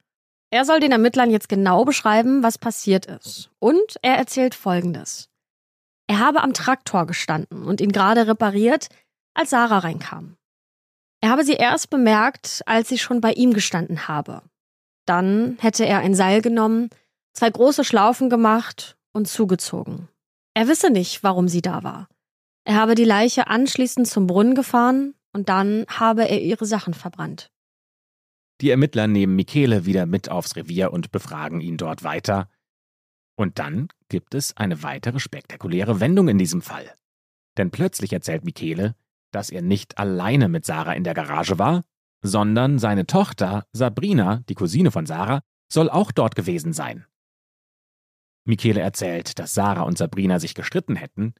[0.49, 3.49] Er soll den Ermittlern jetzt genau beschreiben, was passiert ist.
[3.60, 5.30] Und er erzählt Folgendes.
[6.12, 8.89] Er habe am Traktor gestanden und ihn gerade repariert,
[9.34, 10.36] als Sarah reinkam.
[11.21, 14.41] Er habe sie erst bemerkt, als sie schon bei ihm gestanden habe.
[15.06, 16.89] Dann hätte er ein Seil genommen,
[17.32, 20.10] zwei große Schlaufen gemacht und zugezogen.
[20.54, 22.10] Er wisse nicht, warum sie da war.
[22.65, 27.50] Er habe die Leiche anschließend zum Brunnen gefahren und dann habe er ihre Sachen verbrannt.
[28.60, 32.50] Die Ermittler nehmen Michele wieder mit aufs Revier und befragen ihn dort weiter.
[33.41, 36.93] Und dann gibt es eine weitere spektakuläre Wendung in diesem Fall.
[37.58, 38.95] Denn plötzlich erzählt Michele,
[39.32, 41.84] dass er nicht alleine mit Sarah in der Garage war,
[42.21, 45.41] sondern seine Tochter Sabrina, die Cousine von Sarah,
[45.73, 47.08] soll auch dort gewesen sein.
[48.45, 51.34] Michele erzählt, dass Sarah und Sabrina sich gestritten hätten,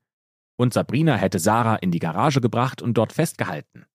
[0.58, 3.86] und Sabrina hätte Sarah in die Garage gebracht und dort festgehalten.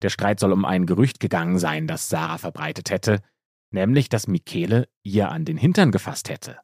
[0.00, 3.20] Der Streit soll um ein Gerücht gegangen sein, das Sarah verbreitet hätte,
[3.70, 6.60] nämlich dass Michele ihr an den Hintern gefasst hätte.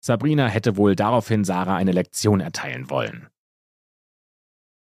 [0.00, 3.28] Sabrina hätte wohl daraufhin Sarah eine Lektion erteilen wollen.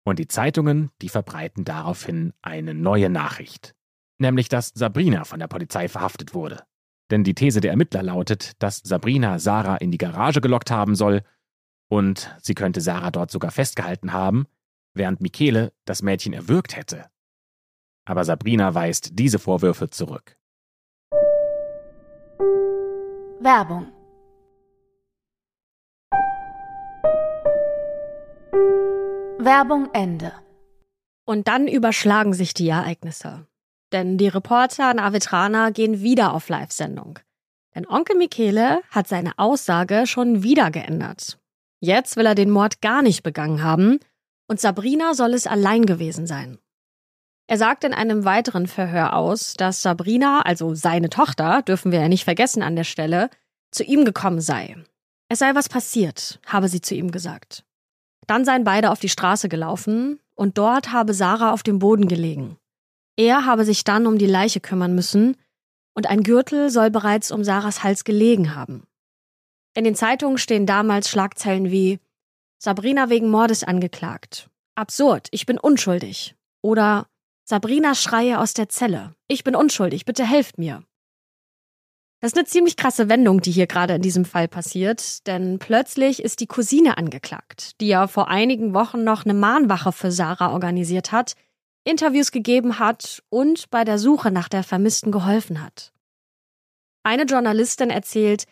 [0.05, 3.75] Und die Zeitungen, die verbreiten daraufhin eine neue Nachricht,
[4.19, 6.64] nämlich dass Sabrina von der Polizei verhaftet wurde.
[7.11, 11.23] Denn die These der Ermittler lautet, dass Sabrina Sarah in die Garage gelockt haben soll
[11.88, 14.47] und sie könnte Sarah dort sogar festgehalten haben,
[14.95, 17.07] während Michele das Mädchen erwürgt hätte.
[18.05, 20.37] Aber Sabrina weist diese Vorwürfe zurück.
[23.40, 23.95] Werbung
[29.46, 30.32] Werbung Ende.
[31.24, 33.46] Und dann überschlagen sich die Ereignisse.
[33.92, 37.20] Denn die Reporter an Avetrana gehen wieder auf Live-Sendung.
[37.72, 41.38] Denn Onkel Michele hat seine Aussage schon wieder geändert.
[41.78, 44.00] Jetzt will er den Mord gar nicht begangen haben
[44.48, 46.59] und Sabrina soll es allein gewesen sein.
[47.46, 52.09] Er sagt in einem weiteren Verhör aus, dass Sabrina, also seine Tochter, dürfen wir ja
[52.09, 53.30] nicht vergessen an der Stelle,
[53.70, 54.76] zu ihm gekommen sei.
[55.28, 57.62] Es sei was passiert, habe sie zu ihm gesagt.
[58.26, 62.56] Dann seien beide auf die Straße gelaufen und dort habe Sarah auf dem Boden gelegen.
[63.16, 65.36] Er habe sich dann um die Leiche kümmern müssen
[65.94, 68.86] und ein Gürtel soll bereits um Sarahs Hals gelegen haben.
[69.74, 71.98] In den Zeitungen stehen damals Schlagzeilen wie
[72.58, 74.50] Sabrina wegen Mordes angeklagt.
[74.74, 76.34] Absurd, ich bin unschuldig.
[76.62, 77.06] Oder
[77.44, 79.14] Sabrina schreie aus der Zelle.
[79.28, 80.82] Ich bin unschuldig, bitte helft mir.
[82.20, 86.22] Das ist eine ziemlich krasse Wendung, die hier gerade in diesem Fall passiert, denn plötzlich
[86.22, 91.12] ist die Cousine angeklagt, die ja vor einigen Wochen noch eine Mahnwache für Sarah organisiert
[91.12, 91.35] hat,
[91.85, 95.92] Interviews gegeben hat und bei der Suche nach der Vermissten geholfen hat.
[97.05, 98.46] Eine Journalistin erzählt,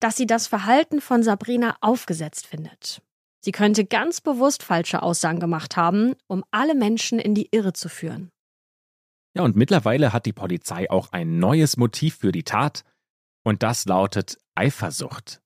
[0.00, 3.02] dass sie das Verhalten von Sabrina aufgesetzt findet.
[3.42, 7.88] Sie könnte ganz bewusst falsche Aussagen gemacht haben, um alle Menschen in die Irre zu
[7.88, 8.30] führen.
[9.34, 12.82] Ja, und mittlerweile hat die Polizei auch ein neues Motiv für die Tat,
[13.44, 15.40] und das lautet Eifersucht.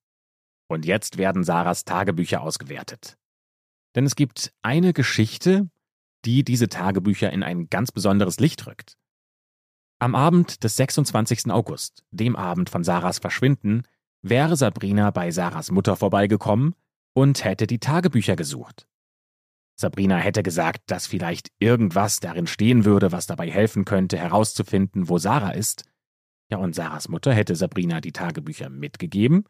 [0.69, 3.17] Und jetzt werden Sarahs Tagebücher ausgewertet.
[3.95, 5.69] Denn es gibt eine Geschichte,
[6.25, 8.97] die diese Tagebücher in ein ganz besonderes Licht rückt.
[10.01, 11.51] Am Abend des 26.
[11.51, 13.85] August, dem Abend von Sarahs Verschwinden,
[14.23, 16.75] wäre Sabrina bei Sarahs Mutter vorbeigekommen
[17.15, 18.89] und hätte die Tagebücher gesucht.
[19.77, 25.19] Sabrina hätte gesagt, dass vielleicht irgendwas darin stehen würde, was dabei helfen könnte, herauszufinden, wo
[25.19, 25.85] Sarah ist.
[26.55, 29.45] Ja, und Sarahs Mutter hätte Sabrina die Tagebücher mitgegeben,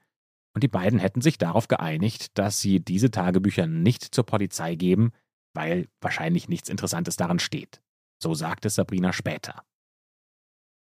[0.55, 5.13] und die beiden hätten sich darauf geeinigt, dass sie diese Tagebücher nicht zur Polizei geben,
[5.53, 7.83] weil wahrscheinlich nichts Interessantes daran steht.
[8.23, 9.65] So sagte Sabrina später.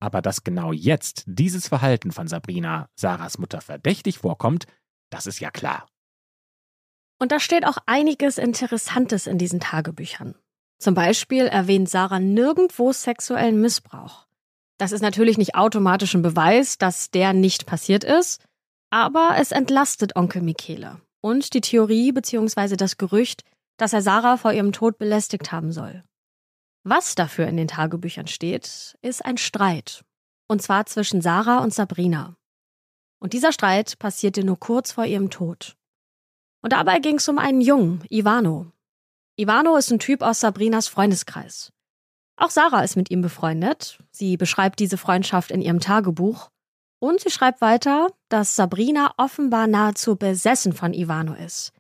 [0.01, 4.66] Aber dass genau jetzt dieses Verhalten von Sabrina Sarahs Mutter verdächtig vorkommt,
[5.11, 5.87] das ist ja klar.
[7.20, 10.35] Und da steht auch einiges Interessantes in diesen Tagebüchern.
[10.81, 14.27] Zum Beispiel erwähnt Sarah nirgendwo sexuellen Missbrauch.
[14.81, 18.43] Das ist natürlich nicht automatisch ein Beweis, dass der nicht passiert ist,
[18.88, 22.77] aber es entlastet Onkel Michele und die Theorie bzw.
[22.77, 23.43] das Gerücht,
[23.77, 26.03] dass er Sarah vor ihrem Tod belästigt haben soll.
[26.83, 30.03] Was dafür in den Tagebüchern steht, ist ein Streit.
[30.49, 32.37] Und zwar zwischen Sarah und Sabrina.
[33.21, 35.77] Und dieser Streit passierte nur kurz vor ihrem Tod.
[36.62, 38.73] Und dabei ging es um einen Jungen, Ivano.
[39.37, 41.71] Ivano ist ein Typ aus Sabrinas Freundeskreis.
[42.40, 43.98] Auch Sarah ist mit ihm befreundet.
[44.12, 46.48] Sie beschreibt diese Freundschaft in ihrem Tagebuch.
[46.98, 51.72] Und sie schreibt weiter, dass Sabrina offenbar nahezu besessen von Ivano ist.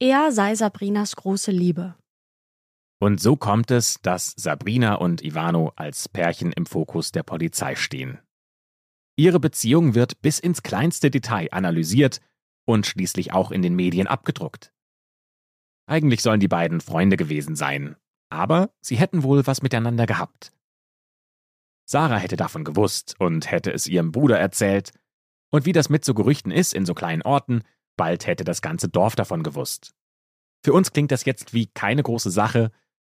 [0.00, 1.94] Er sei Sabrinas große Liebe.
[3.00, 8.18] Und so kommt es, dass Sabrina und Ivano als Pärchen im Fokus der Polizei stehen.
[9.16, 12.20] Ihre Beziehung wird bis ins kleinste Detail analysiert
[12.66, 14.72] und schließlich auch in den Medien abgedruckt.
[15.86, 17.96] Eigentlich sollen die beiden Freunde gewesen sein,
[18.30, 20.52] aber sie hätten wohl was miteinander gehabt.
[21.84, 24.92] Sarah hätte davon gewusst und hätte es ihrem Bruder erzählt,
[25.50, 27.62] und wie das mit so Gerüchten ist in so kleinen Orten,
[27.96, 29.94] bald hätte das ganze Dorf davon gewusst.
[30.62, 32.70] Für uns klingt das jetzt wie keine große Sache,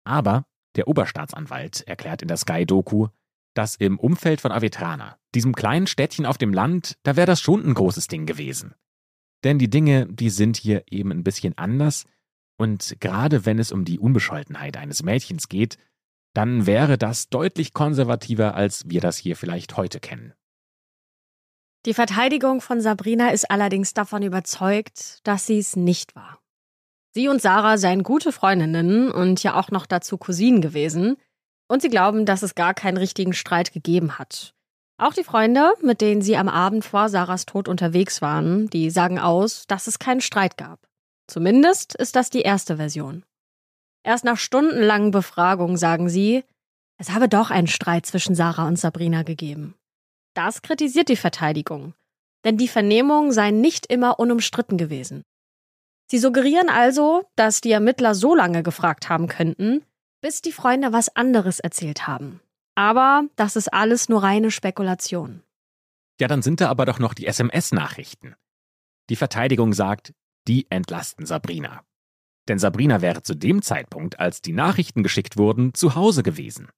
[0.05, 0.47] aber
[0.77, 3.09] der Oberstaatsanwalt erklärt in der Sky-Doku,
[3.55, 7.65] dass im Umfeld von Avetrana, diesem kleinen Städtchen auf dem Land, da wäre das schon
[7.67, 8.75] ein großes Ding gewesen.
[9.43, 12.05] Denn die Dinge, die sind hier eben ein bisschen anders,
[12.61, 15.79] und gerade wenn es um die Unbescholtenheit eines Mädchens geht,
[16.35, 20.35] dann wäre das deutlich konservativer, als wir das hier vielleicht heute kennen.
[21.87, 26.39] Die Verteidigung von Sabrina ist allerdings davon überzeugt, dass sie es nicht war.
[27.15, 31.17] Sie und Sarah seien gute Freundinnen und ja auch noch dazu Cousinen gewesen,
[31.67, 34.55] und sie glauben, dass es gar keinen richtigen Streit gegeben hat.
[34.99, 39.19] Auch die Freunde, mit denen sie am Abend vor Sarahs Tod unterwegs waren, die sagen
[39.19, 40.90] aus, dass es keinen Streit gab.
[41.31, 43.25] Zumindest ist das die erste Version.
[44.03, 46.43] Erst nach stundenlangen Befragungen sagen sie,
[46.97, 49.77] es habe doch einen Streit zwischen Sarah und Sabrina gegeben.
[50.35, 51.95] Das kritisiert die Verteidigung,
[52.45, 55.23] denn die Vernehmungen seien nicht immer unumstritten gewesen.
[56.11, 59.85] Sie suggerieren also, dass die Ermittler so lange gefragt haben könnten,
[60.21, 62.41] bis die Freunde was anderes erzählt haben.
[62.75, 65.45] Aber das ist alles nur reine Spekulation.
[66.21, 68.35] Ja, dann sind da aber doch noch die SMS-Nachrichten.
[69.11, 70.13] Die Verteidigung sagt,
[70.49, 71.85] die entlasten Sabrina.
[72.49, 76.69] Denn Sabrina wäre zu dem Zeitpunkt, als die Nachrichten geschickt wurden, zu Hause gewesen.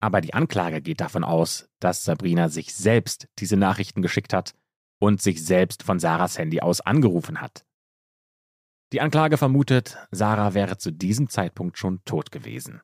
[0.00, 4.54] Aber die Anklage geht davon aus, dass Sabrina sich selbst diese Nachrichten geschickt hat
[5.00, 7.66] und sich selbst von Sarahs Handy aus angerufen hat.
[8.92, 12.82] Die Anklage vermutet, Sarah wäre zu diesem Zeitpunkt schon tot gewesen.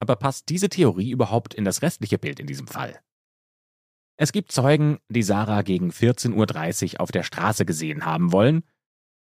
[0.00, 3.00] Aber passt diese Theorie überhaupt in das restliche Bild in diesem Fall?
[4.20, 8.64] Es gibt Zeugen, die Sarah gegen 14.30 Uhr auf der Straße gesehen haben wollen,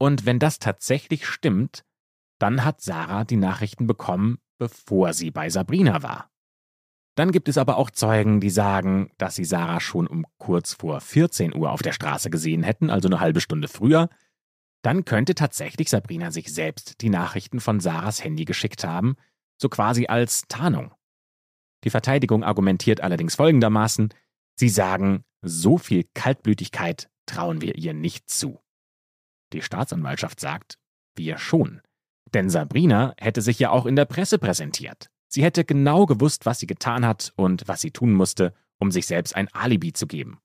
[0.01, 1.85] und wenn das tatsächlich stimmt,
[2.39, 6.31] dann hat Sarah die Nachrichten bekommen, bevor sie bei Sabrina war.
[7.17, 11.01] Dann gibt es aber auch Zeugen, die sagen, dass sie Sarah schon um kurz vor
[11.01, 14.09] 14 Uhr auf der Straße gesehen hätten, also eine halbe Stunde früher,
[14.83, 19.17] dann könnte tatsächlich Sabrina sich selbst die Nachrichten von Sarahs Handy geschickt haben,
[19.61, 20.95] so quasi als Tarnung.
[21.83, 24.11] Die Verteidigung argumentiert allerdings folgendermaßen,
[24.59, 28.61] sie sagen, so viel Kaltblütigkeit trauen wir ihr nicht zu.
[29.53, 30.79] Die Staatsanwaltschaft sagt,
[31.17, 31.81] wir schon.
[32.35, 35.11] Denn Sabrina hätte sich ja auch in der Presse präsentiert.
[35.29, 39.07] Sie hätte genau gewusst, was sie getan hat und was sie tun musste, um sich
[39.07, 40.41] selbst ein Alibi zu geben.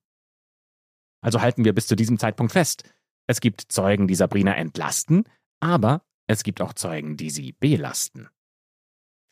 [1.22, 2.84] Also halten wir bis zu diesem Zeitpunkt fest,
[3.28, 5.24] es gibt Zeugen, die Sabrina entlasten,
[5.62, 8.28] aber es gibt auch Zeugen, die sie belasten.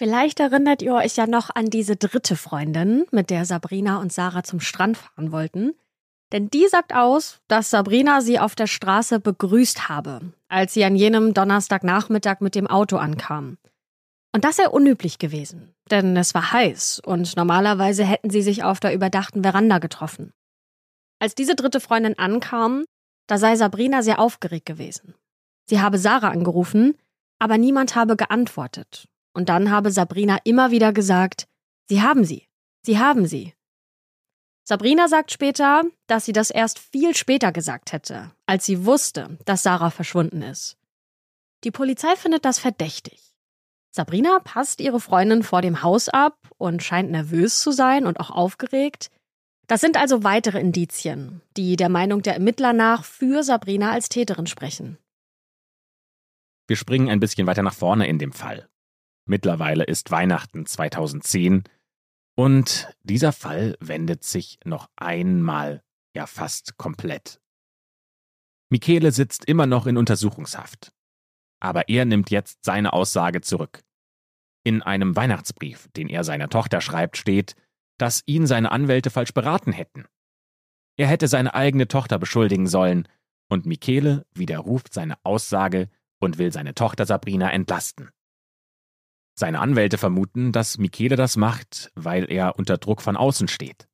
[0.01, 4.41] Vielleicht erinnert ihr euch ja noch an diese dritte Freundin, mit der Sabrina und Sarah
[4.41, 5.75] zum Strand fahren wollten.
[6.31, 10.95] Denn die sagt aus, dass Sabrina sie auf der Straße begrüßt habe, als sie an
[10.95, 13.59] jenem Donnerstagnachmittag mit dem Auto ankam.
[14.33, 18.79] Und das sei unüblich gewesen, denn es war heiß und normalerweise hätten sie sich auf
[18.79, 20.33] der überdachten Veranda getroffen.
[21.19, 22.85] Als diese dritte Freundin ankam,
[23.27, 25.13] da sei Sabrina sehr aufgeregt gewesen.
[25.69, 26.97] Sie habe Sarah angerufen,
[27.37, 29.07] aber niemand habe geantwortet.
[29.33, 31.47] Und dann habe Sabrina immer wieder gesagt,
[31.87, 32.47] Sie haben sie,
[32.83, 33.53] Sie haben sie.
[34.63, 39.63] Sabrina sagt später, dass sie das erst viel später gesagt hätte, als sie wusste, dass
[39.63, 40.77] Sarah verschwunden ist.
[41.63, 43.19] Die Polizei findet das verdächtig.
[43.93, 48.29] Sabrina passt ihre Freundin vor dem Haus ab und scheint nervös zu sein und auch
[48.29, 49.11] aufgeregt.
[49.67, 54.47] Das sind also weitere Indizien, die der Meinung der Ermittler nach für Sabrina als Täterin
[54.47, 54.97] sprechen.
[56.67, 58.69] Wir springen ein bisschen weiter nach vorne in dem Fall.
[59.31, 61.63] Mittlerweile ist Weihnachten 2010
[62.35, 67.39] und dieser Fall wendet sich noch einmal, ja fast komplett.
[68.69, 70.91] Michele sitzt immer noch in Untersuchungshaft.
[71.61, 73.79] Aber er nimmt jetzt seine Aussage zurück.
[74.65, 77.55] In einem Weihnachtsbrief, den er seiner Tochter schreibt, steht,
[77.97, 80.07] dass ihn seine Anwälte falsch beraten hätten.
[80.97, 83.07] Er hätte seine eigene Tochter beschuldigen sollen,
[83.47, 85.87] und Michele widerruft seine Aussage
[86.19, 88.11] und will seine Tochter Sabrina entlasten.
[89.33, 93.87] Seine Anwälte vermuten, dass Michele das macht, weil er unter Druck von außen steht.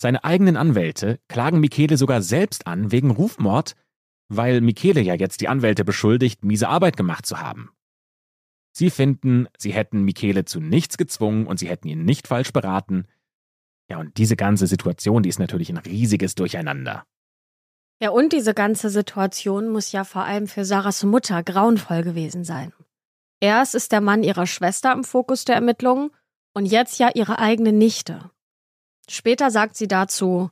[0.00, 3.76] Seine eigenen Anwälte klagen Michele sogar selbst an wegen Rufmord,
[4.28, 7.70] weil Michele ja jetzt die Anwälte beschuldigt, miese Arbeit gemacht zu haben.
[8.72, 13.06] Sie finden, sie hätten Michele zu nichts gezwungen und sie hätten ihn nicht falsch beraten.
[13.90, 17.04] Ja, und diese ganze Situation, die ist natürlich ein riesiges Durcheinander.
[18.00, 22.72] Ja, und diese ganze Situation muss ja vor allem für Sarahs Mutter grauenvoll gewesen sein.
[23.40, 26.10] Erst ist der Mann ihrer Schwester im Fokus der Ermittlungen
[26.54, 28.30] und jetzt ja ihre eigene Nichte.
[29.08, 30.50] Später sagt sie dazu,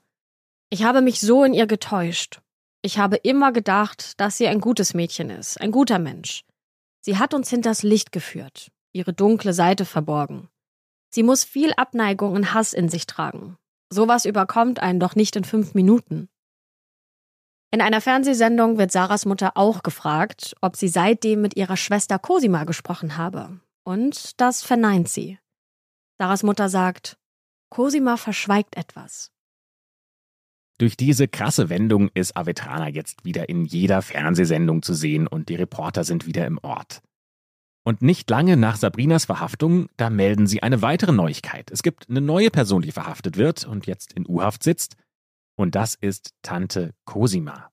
[0.71, 2.41] ich habe mich so in ihr getäuscht.
[2.83, 6.45] Ich habe immer gedacht, dass sie ein gutes Mädchen ist, ein guter Mensch.
[7.01, 10.49] Sie hat uns hinters Licht geführt, ihre dunkle Seite verborgen.
[11.11, 13.57] Sie muss viel Abneigung und Hass in sich tragen.
[13.91, 16.29] Sowas überkommt einen doch nicht in fünf Minuten.
[17.71, 22.65] In einer Fernsehsendung wird Sarahs Mutter auch gefragt, ob sie seitdem mit ihrer Schwester Cosima
[22.65, 23.61] gesprochen habe.
[23.85, 25.39] Und das verneint sie.
[26.19, 27.19] Sarahs Mutter sagt,
[27.69, 29.31] Cosima verschweigt etwas.
[30.79, 35.57] Durch diese krasse Wendung ist Avetrana jetzt wieder in jeder Fernsehsendung zu sehen und die
[35.57, 37.03] Reporter sind wieder im Ort.
[37.85, 41.71] Und nicht lange nach Sabrinas Verhaftung, da melden sie eine weitere Neuigkeit.
[41.71, 44.97] Es gibt eine neue Person, die verhaftet wird und jetzt in U-Haft sitzt.
[45.59, 47.73] Und das ist Tante Cosima.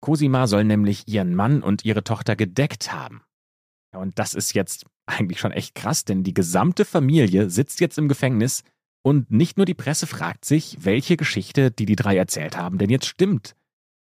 [0.00, 3.22] Cosima soll nämlich ihren Mann und ihre Tochter gedeckt haben.
[3.92, 8.08] Und das ist jetzt eigentlich schon echt krass, denn die gesamte Familie sitzt jetzt im
[8.08, 8.64] Gefängnis
[9.02, 12.90] und nicht nur die Presse fragt sich, welche Geschichte, die die drei erzählt haben, denn
[12.90, 13.54] jetzt stimmt.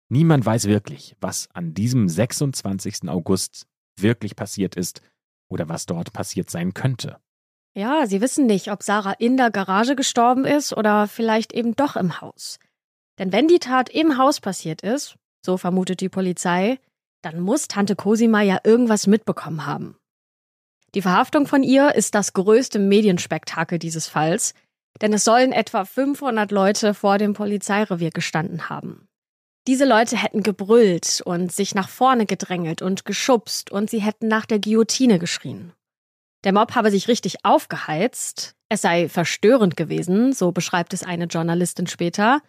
[0.09, 3.09] Niemand weiß wirklich, was an diesem 26.
[3.09, 3.66] August
[3.99, 5.03] wirklich passiert ist
[5.51, 7.18] oder was dort passiert sein könnte.
[7.75, 11.97] Ja, sie wissen nicht, ob Sarah in der Garage gestorben ist oder vielleicht eben doch
[11.97, 12.59] im Haus.
[13.18, 16.79] Denn wenn die Tat im Haus passiert ist, so vermutet die Polizei,
[17.23, 19.97] dann muss Tante Cosima ja irgendwas mitbekommen haben.
[20.95, 24.53] Die Verhaftung von ihr ist das größte Medienspektakel dieses Falls,
[25.01, 29.09] denn es sollen etwa 500 Leute vor dem Polizeirevier gestanden haben.
[29.66, 34.45] Diese Leute hätten gebrüllt und sich nach vorne gedrängelt und geschubst und sie hätten nach
[34.45, 35.73] der Guillotine geschrien.
[36.45, 41.86] Der Mob habe sich richtig aufgeheizt, es sei verstörend gewesen, so beschreibt es eine Journalistin
[41.86, 42.40] später.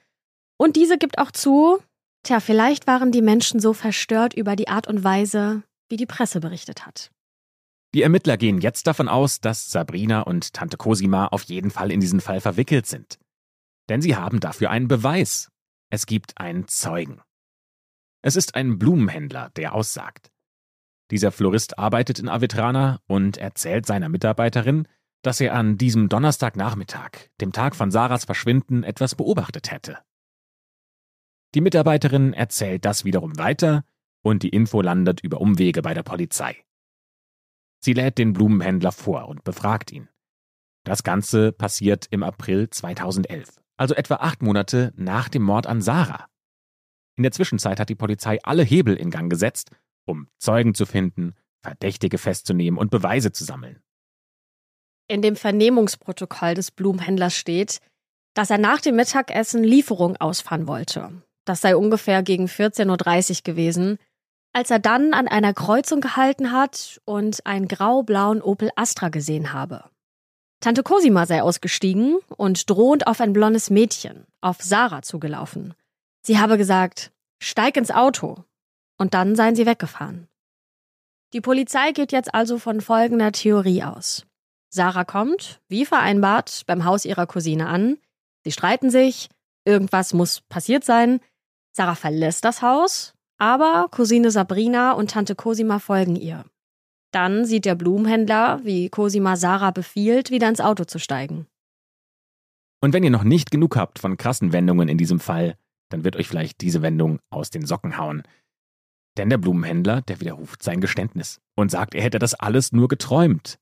[0.58, 1.80] Und diese gibt auch zu,
[2.24, 6.40] tja, vielleicht waren die Menschen so verstört über die Art und Weise, wie die Presse
[6.40, 7.12] berichtet hat.
[7.94, 12.00] Die Ermittler gehen jetzt davon aus, dass Sabrina und Tante Cosima auf jeden Fall in
[12.00, 13.20] diesen Fall verwickelt sind.
[13.90, 15.52] Denn sie haben dafür einen Beweis.
[15.92, 17.22] Es gibt einen Zeugen.
[18.24, 20.32] Es ist ein Blumenhändler, der aussagt.
[21.14, 24.88] Dieser Florist arbeitet in Avetrana und erzählt seiner Mitarbeiterin,
[25.22, 30.00] dass er an diesem Donnerstagnachmittag, dem Tag von Sarahs Verschwinden, etwas beobachtet hätte.
[31.54, 33.86] Die Mitarbeiterin erzählt das wiederum weiter
[34.24, 36.66] und die Info landet über Umwege bei der Polizei.
[37.80, 40.10] Sie lädt den Blumenhändler vor und befragt ihn.
[40.84, 46.28] Das Ganze passiert im April 2011, also etwa acht Monate nach dem Mord an Sarah.
[47.16, 49.70] In der Zwischenzeit hat die Polizei alle Hebel in Gang gesetzt
[50.06, 53.82] um Zeugen zu finden, Verdächtige festzunehmen und Beweise zu sammeln.
[55.08, 57.80] In dem Vernehmungsprotokoll des Blumenhändlers steht,
[58.34, 61.12] dass er nach dem Mittagessen Lieferung ausfahren wollte.
[61.46, 63.98] Das sei ungefähr gegen 14.30 Uhr gewesen,
[64.54, 69.90] als er dann an einer Kreuzung gehalten hat und einen grau-blauen Opel Astra gesehen habe.
[70.62, 75.74] Tante Cosima sei ausgestiegen und drohend auf ein blondes Mädchen, auf Sarah zugelaufen.
[76.22, 78.46] Sie habe gesagt, steig ins Auto,
[78.98, 80.28] und dann seien sie weggefahren.
[81.34, 84.26] Die Polizei geht jetzt also von folgender Theorie aus.
[84.70, 87.98] Sarah kommt, wie vereinbart, beim Haus ihrer Cousine an.
[88.44, 89.30] Sie streiten sich,
[89.66, 91.20] irgendwas muss passiert sein.
[91.72, 96.46] Sarah verlässt das Haus, Aber Cousine Sabrina und Tante Cosima folgen ihr.
[97.12, 101.48] Dann sieht der Blumenhändler, wie Cosima Sarah befiehlt, wieder ins Auto zu steigen.
[102.82, 105.56] Und wenn ihr noch nicht genug habt von krassen Wendungen in diesem Fall,
[105.90, 108.24] dann wird euch vielleicht diese Wendung aus den Socken hauen.
[109.18, 113.60] Denn der Blumenhändler, der widerruft sein Geständnis und sagt, er hätte das alles nur geträumt.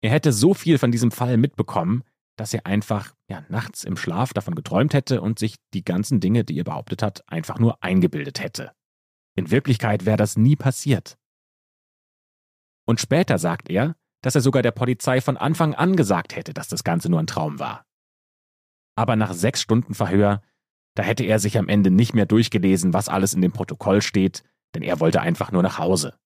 [0.00, 2.04] Er hätte so viel von diesem Fall mitbekommen,
[2.36, 6.44] dass er einfach ja, nachts im Schlaf davon geträumt hätte und sich die ganzen Dinge,
[6.44, 8.72] die er behauptet hat, einfach nur eingebildet hätte.
[9.34, 11.18] In Wirklichkeit wäre das nie passiert.
[12.86, 16.68] Und später sagt er, dass er sogar der Polizei von Anfang an gesagt hätte, dass
[16.68, 17.84] das Ganze nur ein Traum war.
[18.96, 20.42] Aber nach sechs Stunden Verhör,
[20.94, 24.42] da hätte er sich am Ende nicht mehr durchgelesen, was alles in dem Protokoll steht,
[24.74, 26.18] denn er wollte einfach nur nach Hause.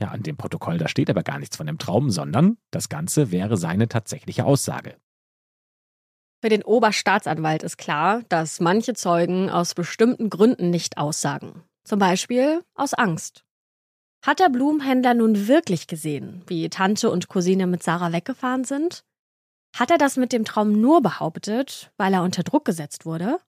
[0.00, 3.30] Ja, an dem Protokoll, da steht aber gar nichts von dem Traum, sondern das Ganze
[3.30, 4.96] wäre seine tatsächliche Aussage.
[6.42, 11.64] Für den Oberstaatsanwalt ist klar, dass manche Zeugen aus bestimmten Gründen nicht aussagen.
[11.84, 13.44] Zum Beispiel aus Angst.
[14.24, 19.04] Hat der Blumenhändler nun wirklich gesehen, wie Tante und Cousine mit Sarah weggefahren sind?
[19.76, 23.38] Hat er das mit dem Traum nur behauptet, weil er unter Druck gesetzt wurde?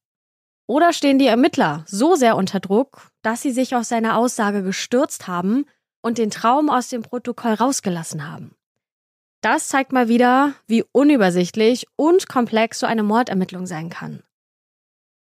[0.73, 5.29] Oder stehen die Ermittler so sehr unter Druck, dass sie sich auf seine Aussage gestürzt
[5.29, 5.67] haben
[6.01, 8.55] und den Traum aus dem Protokoll rausgelassen haben?
[9.43, 14.23] Das zeigt mal wieder, wie unübersichtlich und komplex so eine Mordermittlung sein kann.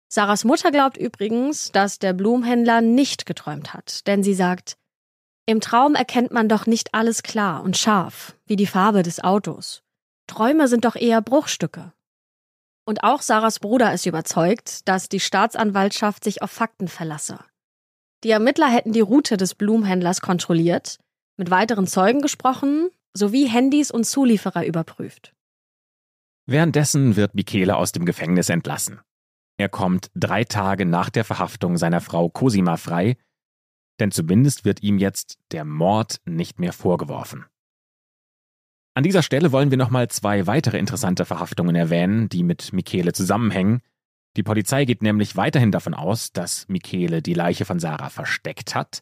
[0.07, 4.77] Sarahs Mutter glaubt übrigens, dass der Blumenhändler nicht geträumt hat, denn sie sagt,
[5.45, 9.83] im Traum erkennt man doch nicht alles klar und scharf, wie die Farbe des Autos.
[10.27, 11.91] Träume sind doch eher Bruchstücke.
[12.86, 17.39] Und auch Sarahs Bruder ist überzeugt, dass die Staatsanwaltschaft sich auf Fakten verlasse.
[18.23, 20.99] Die Ermittler hätten die Route des Blumenhändlers kontrolliert,
[21.38, 25.34] mit weiteren Zeugen gesprochen sowie Handys und Zulieferer überprüft.
[26.45, 29.01] Währenddessen wird Michele aus dem Gefängnis entlassen.
[29.57, 33.17] Er kommt drei Tage nach der Verhaftung seiner Frau Cosima frei,
[33.99, 37.45] denn zumindest wird ihm jetzt der Mord nicht mehr vorgeworfen.
[38.93, 43.81] An dieser Stelle wollen wir nochmal zwei weitere interessante Verhaftungen erwähnen, die mit Michele zusammenhängen.
[44.35, 49.01] Die Polizei geht nämlich weiterhin davon aus, dass Michele die Leiche von Sarah versteckt hat,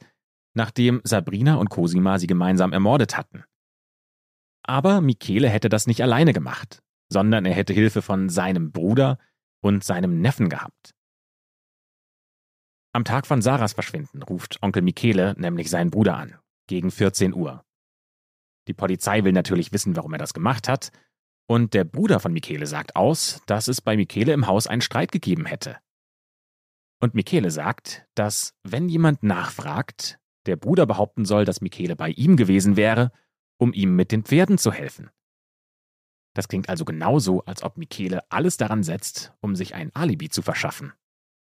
[0.54, 3.44] nachdem Sabrina und Cosima sie gemeinsam ermordet hatten.
[4.64, 9.18] Aber Michele hätte das nicht alleine gemacht, sondern er hätte Hilfe von seinem Bruder
[9.62, 10.94] und seinem Neffen gehabt.
[12.94, 16.36] Am Tag von Sarahs Verschwinden ruft Onkel Michele nämlich seinen Bruder an,
[16.68, 17.64] gegen 14 Uhr.
[18.70, 20.92] Die Polizei will natürlich wissen, warum er das gemacht hat,
[21.50, 25.12] und der Bruder von Michele sagt aus, dass es bei Michele im Haus einen Streit
[25.12, 25.78] gegeben hätte.
[27.02, 32.38] Und Michele sagt, dass, wenn jemand nachfragt, der Bruder behaupten soll, dass Michele bei ihm
[32.38, 33.12] gewesen wäre,
[33.58, 35.10] um ihm mit den Pferden zu helfen.
[36.36, 40.44] Das klingt also genauso, als ob Michele alles daran setzt, um sich ein Alibi zu
[40.44, 40.94] verschaffen.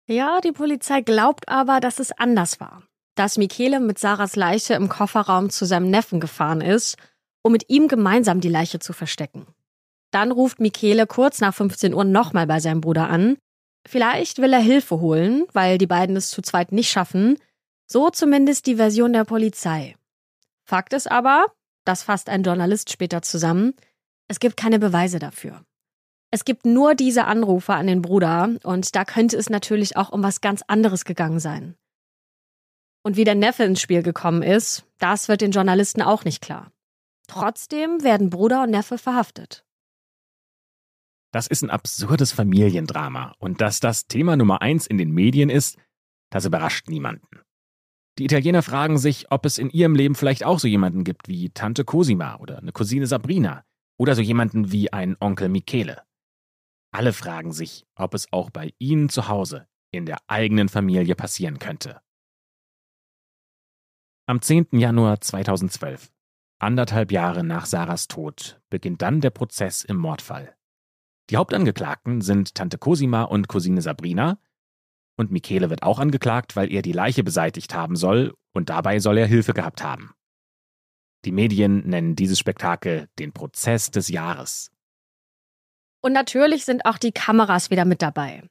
[0.07, 2.83] Ja, die Polizei glaubt aber, dass es anders war
[3.19, 6.95] dass Michele mit Sarahs Leiche im Kofferraum zu seinem Neffen gefahren ist,
[7.41, 9.47] um mit ihm gemeinsam die Leiche zu verstecken.
[10.11, 13.37] Dann ruft Michele kurz nach 15 Uhr nochmal bei seinem Bruder an.
[13.87, 17.37] Vielleicht will er Hilfe holen, weil die beiden es zu zweit nicht schaffen.
[17.87, 19.95] So zumindest die Version der Polizei.
[20.65, 21.45] Fakt ist aber,
[21.85, 23.73] das fasst ein Journalist später zusammen,
[24.27, 25.63] es gibt keine Beweise dafür.
[26.31, 30.21] Es gibt nur diese Anrufe an den Bruder und da könnte es natürlich auch um
[30.21, 31.75] was ganz anderes gegangen sein.
[33.01, 36.71] Und wie der Neffe ins Spiel gekommen ist, das wird den Journalisten auch nicht klar.
[37.29, 39.63] Trotzdem werden Bruder und Neffe verhaftet.
[41.31, 43.35] Das ist ein absurdes Familiendrama.
[43.37, 45.77] Und dass das Thema Nummer eins in den Medien ist,
[46.31, 47.27] das überrascht niemanden.
[48.17, 51.51] Die Italiener fragen sich, ob es in ihrem Leben vielleicht auch so jemanden gibt wie
[51.51, 53.63] Tante Cosima oder eine Cousine Sabrina
[53.97, 56.01] oder so jemanden wie ein Onkel Michele.
[56.91, 61.59] Alle fragen sich, ob es auch bei ihnen zu Hause in der eigenen Familie passieren
[61.59, 62.01] könnte.
[64.25, 64.67] Am 10.
[64.71, 66.11] Januar 2012,
[66.59, 70.55] anderthalb Jahre nach Sarahs Tod, beginnt dann der Prozess im Mordfall.
[71.29, 74.39] Die Hauptangeklagten sind Tante Cosima und Cousine Sabrina.
[75.17, 79.17] Und Michele wird auch angeklagt, weil er die Leiche beseitigt haben soll und dabei soll
[79.17, 80.13] er Hilfe gehabt haben.
[81.25, 84.71] Die Medien nennen dieses Spektakel den Prozess des Jahres.
[86.01, 88.43] Und natürlich sind auch die Kameras wieder mit dabei.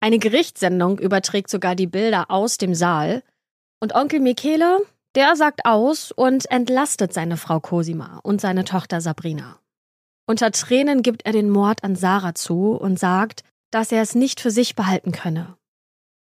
[0.00, 3.22] Eine Gerichtssendung überträgt sogar die Bilder aus dem Saal.
[3.78, 4.80] Und Onkel Michele,
[5.14, 9.58] der sagt aus und entlastet seine Frau Cosima und seine Tochter Sabrina.
[10.26, 14.40] Unter Tränen gibt er den Mord an Sarah zu und sagt, dass er es nicht
[14.40, 15.56] für sich behalten könne.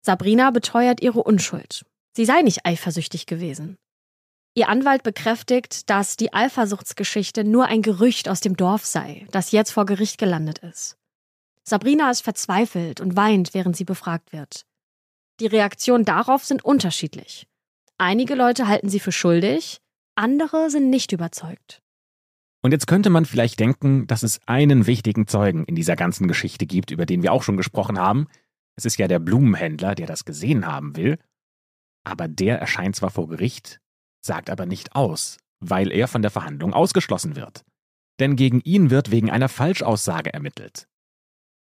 [0.02, 1.86] Sabrina beteuert ihre Unschuld.
[2.16, 3.78] Sie sei nicht eifersüchtig gewesen.
[4.56, 9.72] Ihr Anwalt bekräftigt, dass die Eifersuchtsgeschichte nur ein Gerücht aus dem Dorf sei, das jetzt
[9.72, 10.98] vor Gericht gelandet ist.
[11.64, 14.66] Sabrina ist verzweifelt und weint, während sie befragt wird.
[15.40, 17.48] Die Reaktionen darauf sind unterschiedlich.
[17.98, 19.80] Einige Leute halten sie für schuldig,
[20.16, 21.82] andere sind nicht überzeugt.
[22.62, 26.66] Und jetzt könnte man vielleicht denken, dass es einen wichtigen Zeugen in dieser ganzen Geschichte
[26.66, 28.28] gibt, über den wir auch schon gesprochen haben.
[28.76, 31.20] Es ist ja der Blumenhändler, der das gesehen haben will.
[32.06, 33.82] Aber der erscheint zwar vor Gericht,
[34.22, 37.66] sagt aber nicht aus, weil er von der Verhandlung ausgeschlossen wird.
[38.20, 40.88] Denn gegen ihn wird wegen einer Falschaussage ermittelt.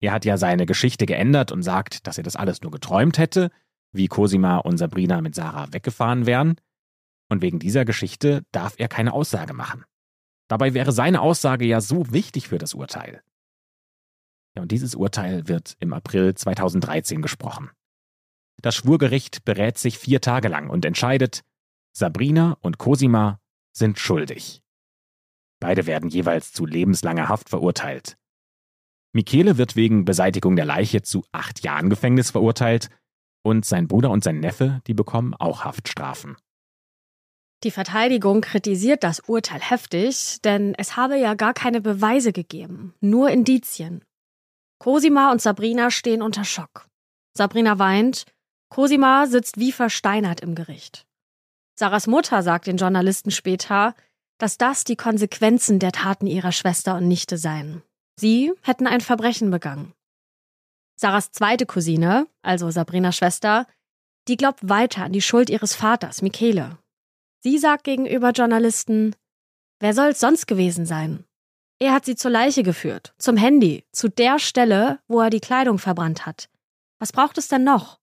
[0.00, 3.50] Er hat ja seine Geschichte geändert und sagt, dass er das alles nur geträumt hätte,
[3.98, 6.56] wie Cosima und Sabrina mit Sarah weggefahren wären.
[7.28, 9.84] Und wegen dieser Geschichte darf er keine Aussage machen.
[10.48, 13.22] Dabei wäre seine Aussage ja so wichtig für das Urteil.
[14.56, 17.70] Ja, und dieses Urteil wird im April 2013 gesprochen.
[18.62, 21.44] Das Schwurgericht berät sich vier Tage lang und entscheidet,
[21.92, 23.40] Sabrina und Cosima
[23.72, 24.62] sind schuldig.
[25.60, 28.16] Beide werden jeweils zu lebenslanger Haft verurteilt.
[29.12, 32.90] Michele wird wegen Beseitigung der Leiche zu acht Jahren Gefängnis verurteilt
[33.48, 36.36] und sein Bruder und sein Neffe, die bekommen auch Haftstrafen.
[37.64, 43.30] Die Verteidigung kritisiert das Urteil heftig, denn es habe ja gar keine Beweise gegeben, nur
[43.30, 44.04] Indizien.
[44.78, 46.86] Cosima und Sabrina stehen unter Schock.
[47.36, 48.26] Sabrina weint,
[48.68, 51.04] Cosima sitzt wie versteinert im Gericht.
[51.74, 53.94] Sarahs Mutter sagt den Journalisten später,
[54.38, 57.82] dass das die Konsequenzen der Taten ihrer Schwester und Nichte seien.
[58.16, 59.92] Sie hätten ein Verbrechen begangen.
[61.00, 63.68] Sarahs zweite Cousine, also Sabrinas Schwester,
[64.26, 66.76] die glaubt weiter an die Schuld ihres Vaters, Michele.
[67.40, 69.14] Sie sagt gegenüber Journalisten,
[69.78, 71.24] wer soll's sonst gewesen sein?
[71.78, 75.78] Er hat sie zur Leiche geführt, zum Handy, zu der Stelle, wo er die Kleidung
[75.78, 76.50] verbrannt hat.
[76.98, 78.00] Was braucht es denn noch?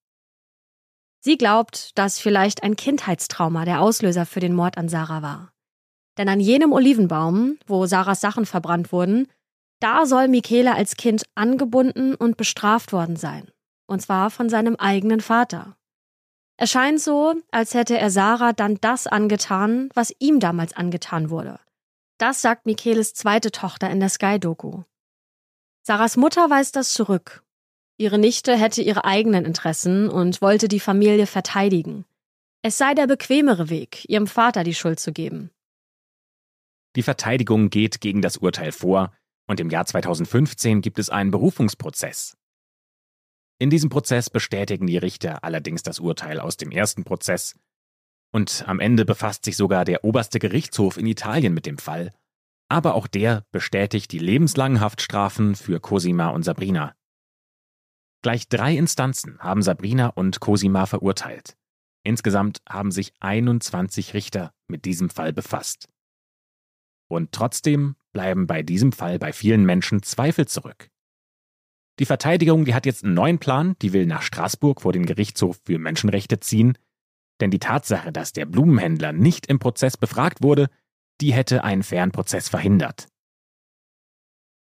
[1.19, 5.51] Sie glaubt, dass vielleicht ein Kindheitstrauma der Auslöser für den Mord an Sarah war.
[6.17, 9.27] Denn an jenem Olivenbaum, wo Sarahs Sachen verbrannt wurden,
[9.86, 13.51] da soll Michele als Kind angebunden und bestraft worden sein.
[13.86, 15.77] Und zwar von seinem eigenen Vater.
[16.57, 21.59] Es scheint so, als hätte er Sarah dann das angetan, was ihm damals angetan wurde.
[22.17, 24.81] Das sagt Micheles zweite Tochter in der Sky-Doku.
[25.83, 27.43] Sarahs Mutter weist das zurück.
[27.97, 32.05] Ihre Nichte hätte ihre eigenen Interessen und wollte die Familie verteidigen.
[32.63, 35.51] Es sei der bequemere Weg, ihrem Vater die Schuld zu geben.
[36.95, 39.11] Die Verteidigung geht gegen das Urteil vor
[39.47, 42.37] und im Jahr 2015 gibt es einen Berufungsprozess.
[43.59, 47.55] In diesem Prozess bestätigen die Richter allerdings das Urteil aus dem ersten Prozess
[48.35, 52.11] und am Ende befasst sich sogar der oberste Gerichtshof in Italien mit dem Fall.
[52.67, 56.95] Aber auch der bestätigt die lebenslangen Haftstrafen für Cosima und Sabrina.
[58.21, 61.55] Gleich drei Instanzen haben Sabrina und Cosima verurteilt.
[62.03, 65.87] Insgesamt haben sich 21 Richter mit diesem Fall befasst.
[67.08, 70.89] Und trotzdem bleiben bei diesem Fall bei vielen Menschen Zweifel zurück.
[71.99, 75.60] Die Verteidigung, die hat jetzt einen neuen Plan, die will nach Straßburg vor den Gerichtshof
[75.64, 76.78] für Menschenrechte ziehen,
[77.39, 80.70] denn die Tatsache, dass der Blumenhändler nicht im Prozess befragt wurde,
[81.22, 83.08] die hätte einen fairen Prozess verhindert.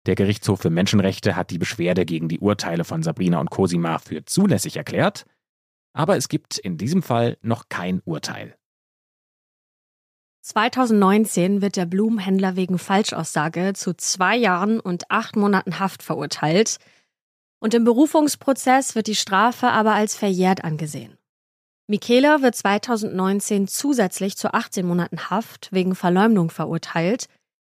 [0.06, 4.24] Der Gerichtshof für Menschenrechte hat die Beschwerde gegen die Urteile von Sabrina und Cosima für
[4.24, 5.26] zulässig erklärt,
[5.92, 8.57] aber es gibt in diesem Fall noch kein Urteil.
[10.48, 16.78] 2019 wird der Blumenhändler wegen Falschaussage zu zwei Jahren und acht Monaten Haft verurteilt.
[17.60, 21.18] Und im Berufungsprozess wird die Strafe aber als verjährt angesehen.
[21.86, 27.26] Michele wird 2019 zusätzlich zu 18 Monaten Haft wegen Verleumdung verurteilt,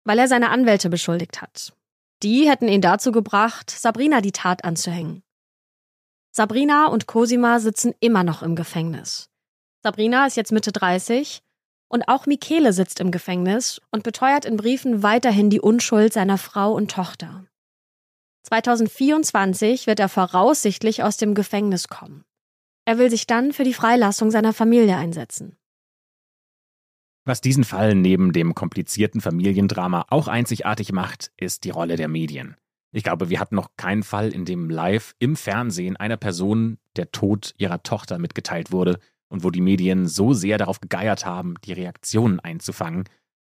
[0.05, 1.73] weil er seine Anwälte beschuldigt hat.
[2.23, 5.23] Die hätten ihn dazu gebracht, Sabrina die Tat anzuhängen.
[6.31, 9.31] Sabrina und Cosima sitzen immer noch im Gefängnis.
[9.83, 11.43] Sabrina ist jetzt Mitte 30
[11.89, 16.73] und auch Michele sitzt im Gefängnis und beteuert in Briefen weiterhin die Unschuld seiner Frau
[16.73, 17.47] und Tochter.
[18.45, 22.25] 2024 wird er voraussichtlich aus dem Gefängnis kommen.
[22.85, 25.57] Er will sich dann für die Freilassung seiner Familie einsetzen.
[27.25, 32.57] Was diesen Fall neben dem komplizierten Familiendrama auch einzigartig macht, ist die Rolle der Medien.
[32.93, 37.11] Ich glaube, wir hatten noch keinen Fall, in dem live im Fernsehen einer Person der
[37.11, 41.73] Tod ihrer Tochter mitgeteilt wurde und wo die Medien so sehr darauf gegeiert haben, die
[41.73, 43.05] Reaktionen einzufangen.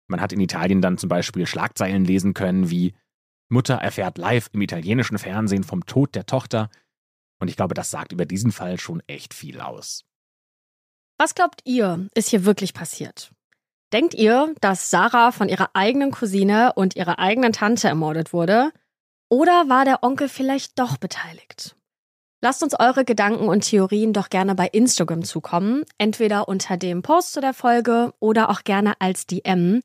[0.09, 2.95] Man hat in Italien dann zum Beispiel Schlagzeilen lesen können wie
[3.49, 6.70] Mutter erfährt live im italienischen Fernsehen vom Tod der Tochter.
[7.39, 10.05] Und ich glaube, das sagt über diesen Fall schon echt viel aus.
[11.18, 13.33] Was glaubt ihr, ist hier wirklich passiert?
[13.93, 18.73] Denkt ihr, dass Sarah von ihrer eigenen Cousine und ihrer eigenen Tante ermordet wurde?
[19.29, 21.77] Oder war der Onkel vielleicht doch beteiligt?
[22.45, 27.34] Lasst uns eure Gedanken und Theorien doch gerne bei Instagram zukommen, entweder unter dem Post
[27.34, 29.80] zu der Folge oder auch gerne als DM.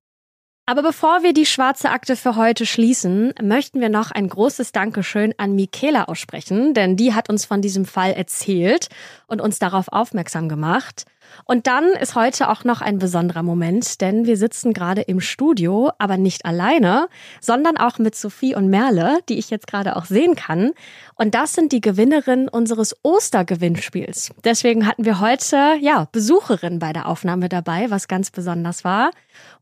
[0.70, 5.34] Aber bevor wir die schwarze Akte für heute schließen, möchten wir noch ein großes Dankeschön
[5.38, 8.90] an Michaela aussprechen, denn die hat uns von diesem Fall erzählt
[9.28, 11.06] und uns darauf aufmerksam gemacht.
[11.46, 15.92] Und dann ist heute auch noch ein besonderer Moment, denn wir sitzen gerade im Studio,
[16.00, 17.08] aber nicht alleine,
[17.40, 20.72] sondern auch mit Sophie und Merle, die ich jetzt gerade auch sehen kann.
[21.16, 24.32] Und das sind die Gewinnerinnen unseres Ostergewinnspiels.
[24.44, 29.12] Deswegen hatten wir heute, ja, Besucherin bei der Aufnahme dabei, was ganz besonders war.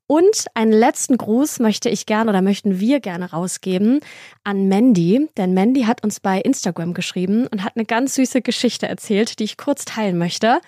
[0.08, 4.02] Und einen letzten Gruß möchte ich gerne oder möchten wir gerne rausgeben
[4.44, 8.88] an Mandy, denn Mandy hat uns bei Instagram geschrieben und hat eine ganz süße Geschichte
[8.88, 10.60] erzählt, die ich kurz teilen möchte.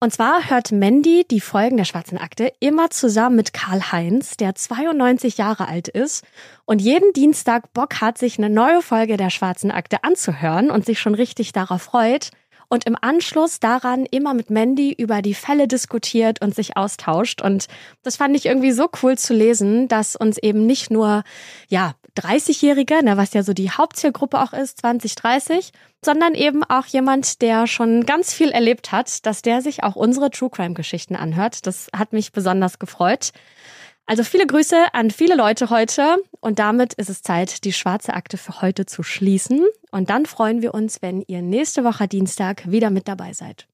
[0.00, 4.54] Und zwar hört Mandy die Folgen der Schwarzen Akte immer zusammen mit Karl Heinz, der
[4.54, 6.24] 92 Jahre alt ist
[6.64, 10.98] und jeden Dienstag Bock hat, sich eine neue Folge der Schwarzen Akte anzuhören und sich
[10.98, 12.30] schon richtig darauf freut
[12.72, 17.42] und im Anschluss daran immer mit Mandy über die Fälle diskutiert und sich austauscht.
[17.42, 17.66] Und
[18.02, 21.22] das fand ich irgendwie so cool zu lesen, dass uns eben nicht nur,
[21.68, 26.86] ja, 30-Jährige, ne, was ja so die Hauptzielgruppe auch ist, 20, 30, sondern eben auch
[26.86, 31.14] jemand, der schon ganz viel erlebt hat, dass der sich auch unsere True Crime Geschichten
[31.14, 31.66] anhört.
[31.66, 33.32] Das hat mich besonders gefreut.
[34.06, 38.36] Also viele Grüße an viele Leute heute und damit ist es Zeit, die schwarze Akte
[38.36, 39.64] für heute zu schließen.
[39.90, 43.68] Und dann freuen wir uns, wenn ihr nächste Woche Dienstag wieder mit dabei seid.